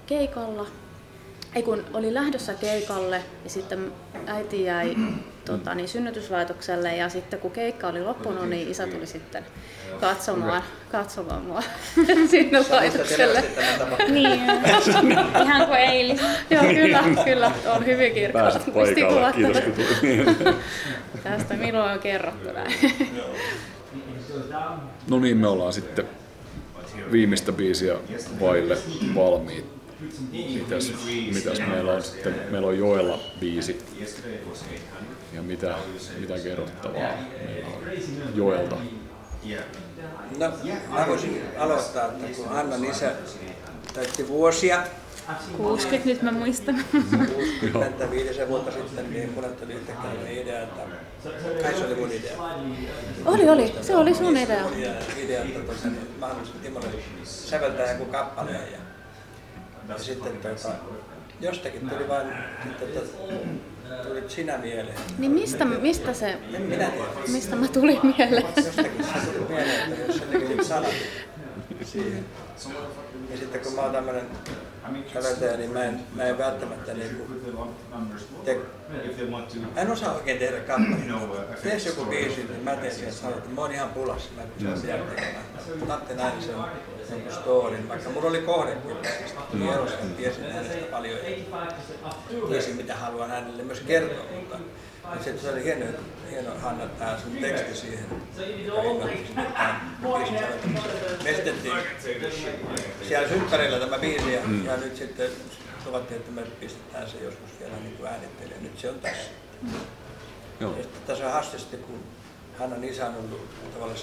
keikalla. 0.06 0.68
Ei 1.56 1.64
kun 1.64 1.86
oli 1.93 2.14
lähdössä 2.14 2.54
keikalle 2.54 3.24
ja 3.43 3.49
sitten 3.49 3.91
äiti 4.28 4.64
jäi 4.64 4.95
tota, 5.45 5.76
niin, 5.76 5.88
synnytyslaitokselle 5.88 6.95
ja 6.95 7.10
sitten 7.10 7.39
kun 7.39 7.51
keikka 7.51 7.88
oli 7.88 8.01
loppunut, 8.01 8.49
niin 8.49 8.72
isä 8.72 8.88
tuli 8.88 9.08
sitten 9.08 9.45
katsomaan, 10.01 10.64
katsomaan 10.91 11.41
mua 11.41 11.64
sinne 12.32 12.66
laitokselle. 12.70 13.43
Niin, 14.10 14.41
ihan 15.43 15.68
kuin 15.68 15.80
eilis. 15.80 16.22
Joo, 16.49 16.64
kyllä, 16.64 17.04
kyllä, 17.24 17.51
on 17.76 17.86
hyvin 17.86 18.14
kun 18.14 18.74
tulit. 18.74 19.68
Tästä 21.24 21.54
milloin 21.54 21.93
on 21.93 21.99
kerrottu 21.99 22.51
näin. 22.51 22.74
No 25.10 25.20
niin, 25.20 25.38
me 25.38 25.47
ollaan 25.47 25.74
sitten 25.74 26.06
viimeistä 27.12 27.51
biisiä 27.51 27.95
vaille 28.39 28.78
valmiit. 29.16 29.82
Mitäs, 30.32 30.93
mitäs 31.34 31.60
meillä 31.68 31.91
on 31.93 32.04
sitten? 32.04 32.36
Meillä 32.49 32.68
on 32.68 32.78
Joella 32.78 33.20
biisi. 33.39 33.80
Ja 35.34 35.41
mitä, 35.41 35.76
mitä 36.20 36.39
kerrottavaa 36.39 37.14
meillä 37.45 37.68
on 37.68 38.36
Joelta? 38.36 38.76
No, 40.38 40.51
mä 40.89 41.08
voisin 41.08 41.41
aloittaa, 41.58 42.06
että 42.06 42.28
kun 42.38 42.47
Annan 42.47 42.86
isä 42.86 43.12
täytti 43.93 44.28
vuosia, 44.28 44.84
60 45.58 46.10
nyt 46.10 46.22
mä 46.22 46.32
muistan. 46.32 46.86
65 47.72 48.47
vuotta 48.47 48.72
sitten, 48.72 49.12
niin 49.12 49.34
tuli 49.34 49.74
yhtäkkiä 49.74 50.12
sellainen 50.12 50.38
idea, 50.38 50.64
että 50.64 50.82
kai 51.62 51.74
se 51.74 51.86
oli 51.86 51.95
mun 51.95 52.12
idea. 52.12 52.32
Oli, 53.26 53.49
oli, 53.49 53.76
se 53.82 53.95
oli 53.95 54.16
sun 54.16 54.38
idea. 54.38 54.64
Mun 54.64 54.74
idea, 54.74 54.93
idea 55.24 55.41
että 55.43 55.88
mä 56.20 56.28
haluaisin 56.28 56.56
Timolle 56.64 56.88
säveltää 57.24 57.91
joku 57.91 58.06
kappaleen. 58.06 58.72
Ja, 58.72 58.78
ja 59.89 59.97
sitten 59.97 60.38
tota, 60.38 60.69
jostakin 61.41 61.89
tuli 61.89 62.07
vain, 62.07 62.27
että 62.65 62.86
tota, 62.86 64.07
tulit 64.07 64.29
sinä 64.29 64.57
mieleen. 64.57 64.97
Niin 65.17 65.31
mistä, 65.31 65.65
mistä 65.65 66.13
se, 66.13 66.38
En 66.53 66.61
minä 66.61 66.89
tiedä. 66.89 67.05
mistä 67.27 67.55
mä 67.55 67.67
tulin 67.67 67.99
mieleen? 68.03 68.45
Jostakin 68.57 69.05
se 69.23 69.31
tuli 69.31 69.47
mieleen, 69.49 69.93
että 69.93 70.05
jos 70.07 70.17
se 70.17 70.25
tekisit 70.25 70.63
sanat 70.63 70.93
siihen. 71.84 72.25
Ja 73.31 73.38
sitten 73.38 73.61
kun 73.61 73.73
mä 73.73 73.81
oon 73.81 73.91
tämmönen 73.91 74.25
säveltäjä, 75.13 75.57
niin 75.57 75.71
mä 75.71 75.84
en, 75.84 75.99
mä 76.15 76.23
en 76.23 76.38
välttämättä 76.38 76.93
niinku 76.93 77.34
te, 78.45 78.59
mä 79.75 79.81
en 79.81 79.91
osaa 79.91 80.13
oikein 80.15 80.39
tehdä 80.39 80.59
kappaleita. 80.59 81.61
Tees 81.63 81.86
joku 81.86 82.05
biisi, 82.05 82.43
niin 82.43 82.63
mä 82.63 82.75
teen 82.75 82.95
siihen 82.95 83.13
sanat, 83.13 83.38
että 83.38 83.49
mä 83.49 83.61
oon 83.61 83.71
ihan 83.71 83.89
pulassa, 83.89 84.29
mä 84.36 84.41
en 84.41 84.47
pysty 84.47 84.88
mm. 84.88 85.03
tekemään. 85.09 85.45
Tatte 85.88 86.13
näin 86.13 86.34
sen 87.14 87.34
storin, 87.34 87.89
vaikka 87.89 88.09
mulla 88.09 88.30
oli 88.30 88.41
kohde 88.41 88.72
kyllä. 89.51 89.74
Erossa, 89.74 89.97
tiesin 90.18 90.51
hänestä 90.51 90.86
paljon 90.91 91.18
ja 91.18 91.24
tiesin 92.49 92.76
mitä 92.76 92.95
haluan 92.95 93.30
hänelle 93.30 93.64
myös 93.64 93.80
kertoa, 93.80 94.26
mutta 94.36 94.57
sitten 95.16 95.39
se 95.39 95.49
oli 95.49 95.64
hieno, 95.64 95.86
hieno 96.32 96.49
Hanna, 96.61 96.88
tämä 96.88 97.18
sun 97.18 97.38
teksti 97.41 97.76
siihen. 97.76 98.05
Me 101.24 101.30
esitettiin 101.30 101.74
siellä 103.07 103.28
synttärillä 103.28 103.80
tämä 103.80 103.97
biisi 103.97 104.34
ja, 104.34 104.41
mm. 104.45 104.66
ja 104.66 104.78
nyt 104.78 104.95
sitten 104.95 105.30
luvattiin, 105.86 106.20
että 106.20 106.32
me 106.32 106.41
pistetään 106.41 107.09
se 107.09 107.18
joskus 107.24 107.59
vielä 107.59 107.74
niin 107.84 107.97
kuin 107.97 108.09
äänittelijä. 108.09 108.57
Nyt 108.61 108.80
se 108.80 108.89
on 108.89 108.99
tässä. 108.99 109.32
Joo. 110.59 110.78
Ja 110.78 110.84
tässä 111.07 111.26
on 111.26 111.34
hassusti, 111.34 111.78
kun 111.78 112.03
Hannan 112.59 112.84
isä 112.84 113.05
on 113.05 113.16
ollut 113.16 113.74
tavallaan 113.74 113.99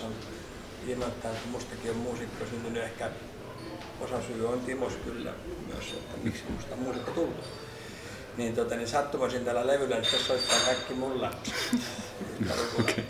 ilmoittanut, 0.87 1.37
että 1.37 1.49
mustakin 1.49 1.91
on 1.91 1.97
muusikko 1.97 2.45
syntynyt 2.51 2.83
ehkä 2.83 3.11
osa 4.01 4.23
syy 4.27 4.49
on 4.49 4.61
Timos 4.61 4.93
kyllä 5.05 5.33
myös, 5.75 5.93
että 5.93 6.17
miksi 6.23 6.45
musta 6.57 6.75
on 6.75 6.81
muusikko 6.81 7.11
tullut. 7.11 7.45
Niin, 8.37 8.55
tota, 8.55 8.77
niin 8.77 8.89
sattumoisin 8.89 9.45
tällä 9.45 9.67
levyllä, 9.67 9.97
niin 9.97 10.11
tässä 10.11 10.27
soittaa 10.27 10.59
kaikki 10.67 10.95
mun 10.95 11.23
lapset. 11.23 11.55
okay. 12.81 13.05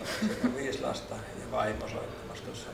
viisi 0.56 0.80
lasta 0.82 1.14
ja 1.14 1.50
vaimo 1.50 1.88
soittamassa 1.88 2.44
tuossa. 2.44 2.66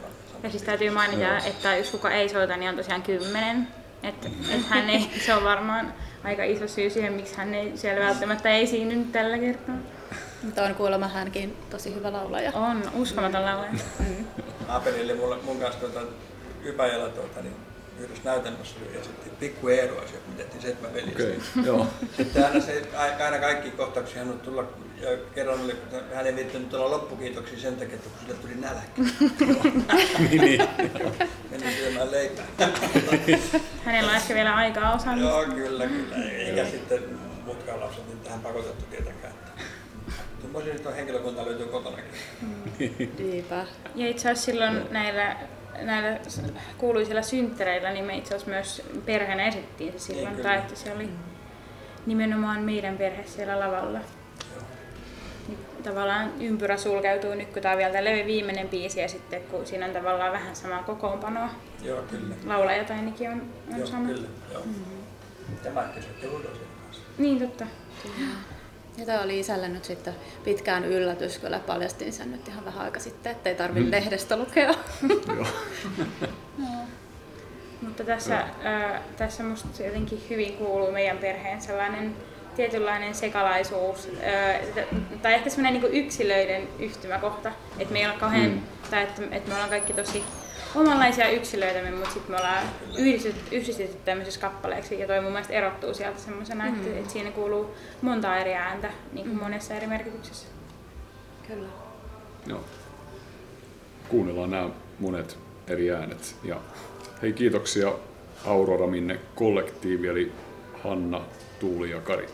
Ja 0.43 0.51
siis 0.51 0.63
täytyy 0.63 0.91
mainita, 0.91 1.39
että 1.39 1.77
jos 1.77 1.91
kuka 1.91 2.11
ei 2.11 2.29
soita, 2.29 2.57
niin 2.57 2.71
on 2.71 2.77
tosiaan 2.77 3.03
kymmenen. 3.03 3.69
Että 4.03 4.29
et 4.55 4.67
hän 4.69 4.91
ei, 4.91 5.11
se 5.27 5.35
on 5.35 5.45
varmaan 5.45 5.95
aika 6.25 6.45
iso 6.45 6.69
syy 6.69 6.91
siihen, 6.91 7.13
miksi 7.13 7.37
hän 7.37 7.55
ei 7.55 7.77
siellä 7.77 8.07
välttämättä 8.07 8.51
esiinny 8.51 8.97
nyt 8.97 9.13
tällä 9.13 9.39
kertaa. 9.39 9.75
Mutta 10.47 10.63
on 10.63 10.75
kuulemma 10.75 11.09
hänkin 11.09 11.57
tosi 11.71 11.95
hyvä 11.95 12.13
laulaja. 12.13 12.53
On 12.53 12.83
uskomaton 12.95 13.45
laulaja. 13.45 13.73
Mm. 13.99 14.25
Apelille 14.69 15.15
mulla, 15.15 15.39
mun 15.43 15.61
kanssa 15.61 15.81
tuota, 15.81 16.01
Ypäjällä 16.65 17.09
tuota, 17.09 17.43
niin 17.43 17.57
yhdessä 18.01 18.23
näytelmässä 18.25 18.77
oli 18.81 18.99
esitti 18.99 19.31
Pikku 19.41 19.69
Eero 19.69 19.99
asia, 19.99 20.19
kun 20.27 20.35
tehtiin 20.35 20.63
seitsemän 20.63 20.95
veljestä. 20.95 21.23
Okei, 21.23 21.67
joo. 21.67 21.87
Sitten 22.17 22.47
aina, 22.47 22.61
se, 22.61 22.89
aina 23.25 23.39
kaikki 23.39 23.71
kohtauksia 23.71 24.25
hän 24.25 24.41
tulla, 24.41 24.65
ja 25.01 25.09
kerran 25.35 25.61
oli, 25.61 25.73
kun 25.73 26.01
hän 26.15 26.27
ei 26.27 26.37
viittynyt 26.37 26.69
tulla 26.69 26.91
loppukiitoksia 26.91 27.59
sen 27.59 27.77
takia, 27.77 27.95
että 27.95 28.09
kun 28.11 28.19
sille 28.21 28.35
tuli 28.35 28.55
nälkä. 28.55 28.87
niin, 30.31 30.41
niin. 30.41 30.69
Meni 31.51 31.73
syömään 31.73 32.11
leipää. 32.11 32.45
Hänellä 33.85 34.11
on 34.11 34.17
ehkä 34.17 34.35
vielä 34.35 34.55
aikaa 34.55 34.95
osaamista. 34.95 35.31
Joo, 35.31 35.45
kyllä, 35.45 35.87
kyllä. 35.87 36.17
Eikä 36.17 36.65
sitten 36.65 37.03
muutkaan 37.45 37.81
lapset 37.81 38.07
niin 38.07 38.21
tähän 38.21 38.41
pakotettu 38.41 38.85
tietenkään. 38.91 39.46
Tuommoisia 40.57 40.79
nyt 40.79 40.87
on 40.87 40.95
henkilökunta 40.95 41.45
löytyy 41.45 41.67
kotonakin. 41.67 42.05
Niinpä. 43.19 43.67
Ja 43.95 44.09
itse 44.09 44.31
asiassa 44.31 44.45
silloin 44.45 44.87
näillä, 44.91 45.37
näillä 45.81 46.19
kuuluisilla 46.79 47.23
synttereillä, 47.23 47.93
niin 47.93 48.05
me 48.05 48.17
itse 48.17 48.35
asiassa 48.35 48.51
myös 48.51 48.83
perheenä 49.07 49.47
esittiin 49.47 49.93
se 49.93 49.99
silloin. 49.99 50.35
Niin, 50.35 50.43
tai 50.43 50.53
kyllä. 50.53 50.65
että 50.65 50.77
se 50.77 50.93
oli 50.93 51.09
nimenomaan 52.07 52.63
meidän 52.63 52.99
perhe 52.99 53.25
siellä 53.25 53.61
lavalla. 53.61 53.99
Joo. 53.99 54.63
Niin 55.49 55.59
tavallaan 55.83 56.33
ympyrä 56.41 56.77
sulkeutuu 56.77 57.35
nyt, 57.35 57.49
kun 57.53 57.63
tämä 57.63 57.73
on 57.73 57.79
vielä 57.79 57.93
tämä 57.93 58.05
levy 58.05 58.27
viimeinen 58.27 58.69
biisi 58.69 59.01
ja 59.01 59.09
sitten 59.09 59.43
kun 59.43 59.67
siinä 59.67 59.87
on 59.87 59.93
tavallaan 59.93 60.33
vähän 60.33 60.57
samaa 60.57 60.83
kokoonpanoa. 60.83 61.49
Joo, 61.83 62.03
kyllä. 62.03 62.35
Laulaja 62.45 62.85
ainakin 62.91 63.31
on, 63.31 63.43
on 63.73 63.79
Joo, 63.79 63.87
sama. 63.87 64.09
kyllä. 64.09 64.29
Joo. 64.53 64.63
Tämä 65.63 65.83
kysytte 65.95 66.27
Ludosien 66.27 66.67
kanssa. 66.85 67.03
Niin 67.19 67.41
totta. 67.41 67.67
Ja 68.97 69.07
tämä 69.07 69.23
oli 69.23 69.41
isälle 69.41 69.69
nyt 69.69 69.85
sitten 69.85 70.15
pitkään 70.45 70.85
yllätys, 70.85 71.39
kyllä 71.39 71.59
paljastin 71.59 72.13
sen 72.13 72.33
nyt 72.33 72.49
ihan 72.49 72.65
vähän 72.65 72.85
aika 72.85 73.01
sitten, 73.01 73.33
ettei 73.33 73.55
tarvitse 73.55 73.91
lehdestä 73.91 74.37
lukea. 74.37 74.75
joo. 76.59 76.85
Mutta 77.83 78.05
tässä, 78.05 78.45
ää, 78.63 79.03
tässä 79.17 79.43
musta 79.43 79.83
jotenkin 79.83 80.23
hyvin 80.31 80.53
kuuluu 80.57 80.93
meidän 80.93 81.19
perheen 81.19 81.63
sellainen 81.63 82.17
tietynlainen 82.57 83.15
sekalaisuus, 83.15 84.09
t- 84.75 85.23
tai 85.23 85.35
ehkä 85.35 85.51
semmoinen 85.51 85.83
niin 85.83 85.93
yksilöiden 86.05 86.69
yhtymäkohta, 86.79 87.53
että 87.79 87.93
me 87.93 87.99
ei 88.01 88.07
kauhean, 88.21 88.51
Mm. 88.51 88.61
tai 88.91 89.03
että, 89.03 89.23
että 89.31 89.49
me 89.49 89.55
ollaan 89.55 89.71
kaikki 89.71 89.93
tosi 89.93 90.25
omanlaisia 90.77 91.31
yksilöitämme, 91.31 91.91
mutta 91.91 92.11
sitten 92.11 92.31
me 92.31 92.37
ollaan 92.37 92.65
yhdistetty, 92.99 93.57
yhdistetty 93.57 93.97
tämmöisessä 94.05 94.41
kappaleeksi, 94.41 95.01
ja 95.01 95.07
toi 95.07 95.21
mun 95.21 95.33
mielestä 95.33 95.53
erottuu 95.53 95.95
sieltä 95.95 96.21
semmoisena, 96.21 96.65
mm. 96.65 96.75
että, 96.75 96.99
että 96.99 97.13
siinä 97.13 97.31
kuuluu 97.31 97.71
monta 98.03 98.37
eri 98.37 98.55
ääntä 98.55 98.91
niin 99.13 99.27
kuin 99.27 99.39
monessa 99.39 99.75
eri 99.75 99.87
merkityksessä. 99.87 100.47
Kyllä. 101.49 101.69
Joo. 102.47 102.65
Kuunnellaan 104.09 104.51
nämä 104.51 104.69
monet 104.99 105.39
eri 105.69 105.93
äänet. 105.93 106.37
Ja 106.45 106.61
hei 107.23 107.33
kiitoksia 107.33 107.93
Aurora 108.45 108.87
Minne 108.87 109.21
kollektiivi, 109.35 110.07
eli 110.07 110.33
Hanna, 110.85 111.21
Tuuli 111.61 111.91
ja 111.91 112.01
Kari. 112.01 112.29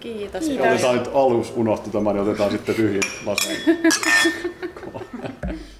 Kiitos. 0.00 0.44
Kiitos. 0.44 0.66
Otetaan 0.66 0.98
nyt 0.98 1.10
alus 1.14 1.52
unohtu 1.56 1.90
tämä, 1.90 2.12
niin 2.12 2.22
otetaan 2.22 2.50
sitten 2.50 2.74
tyhjin 2.74 3.02
lasiin. 3.26 3.60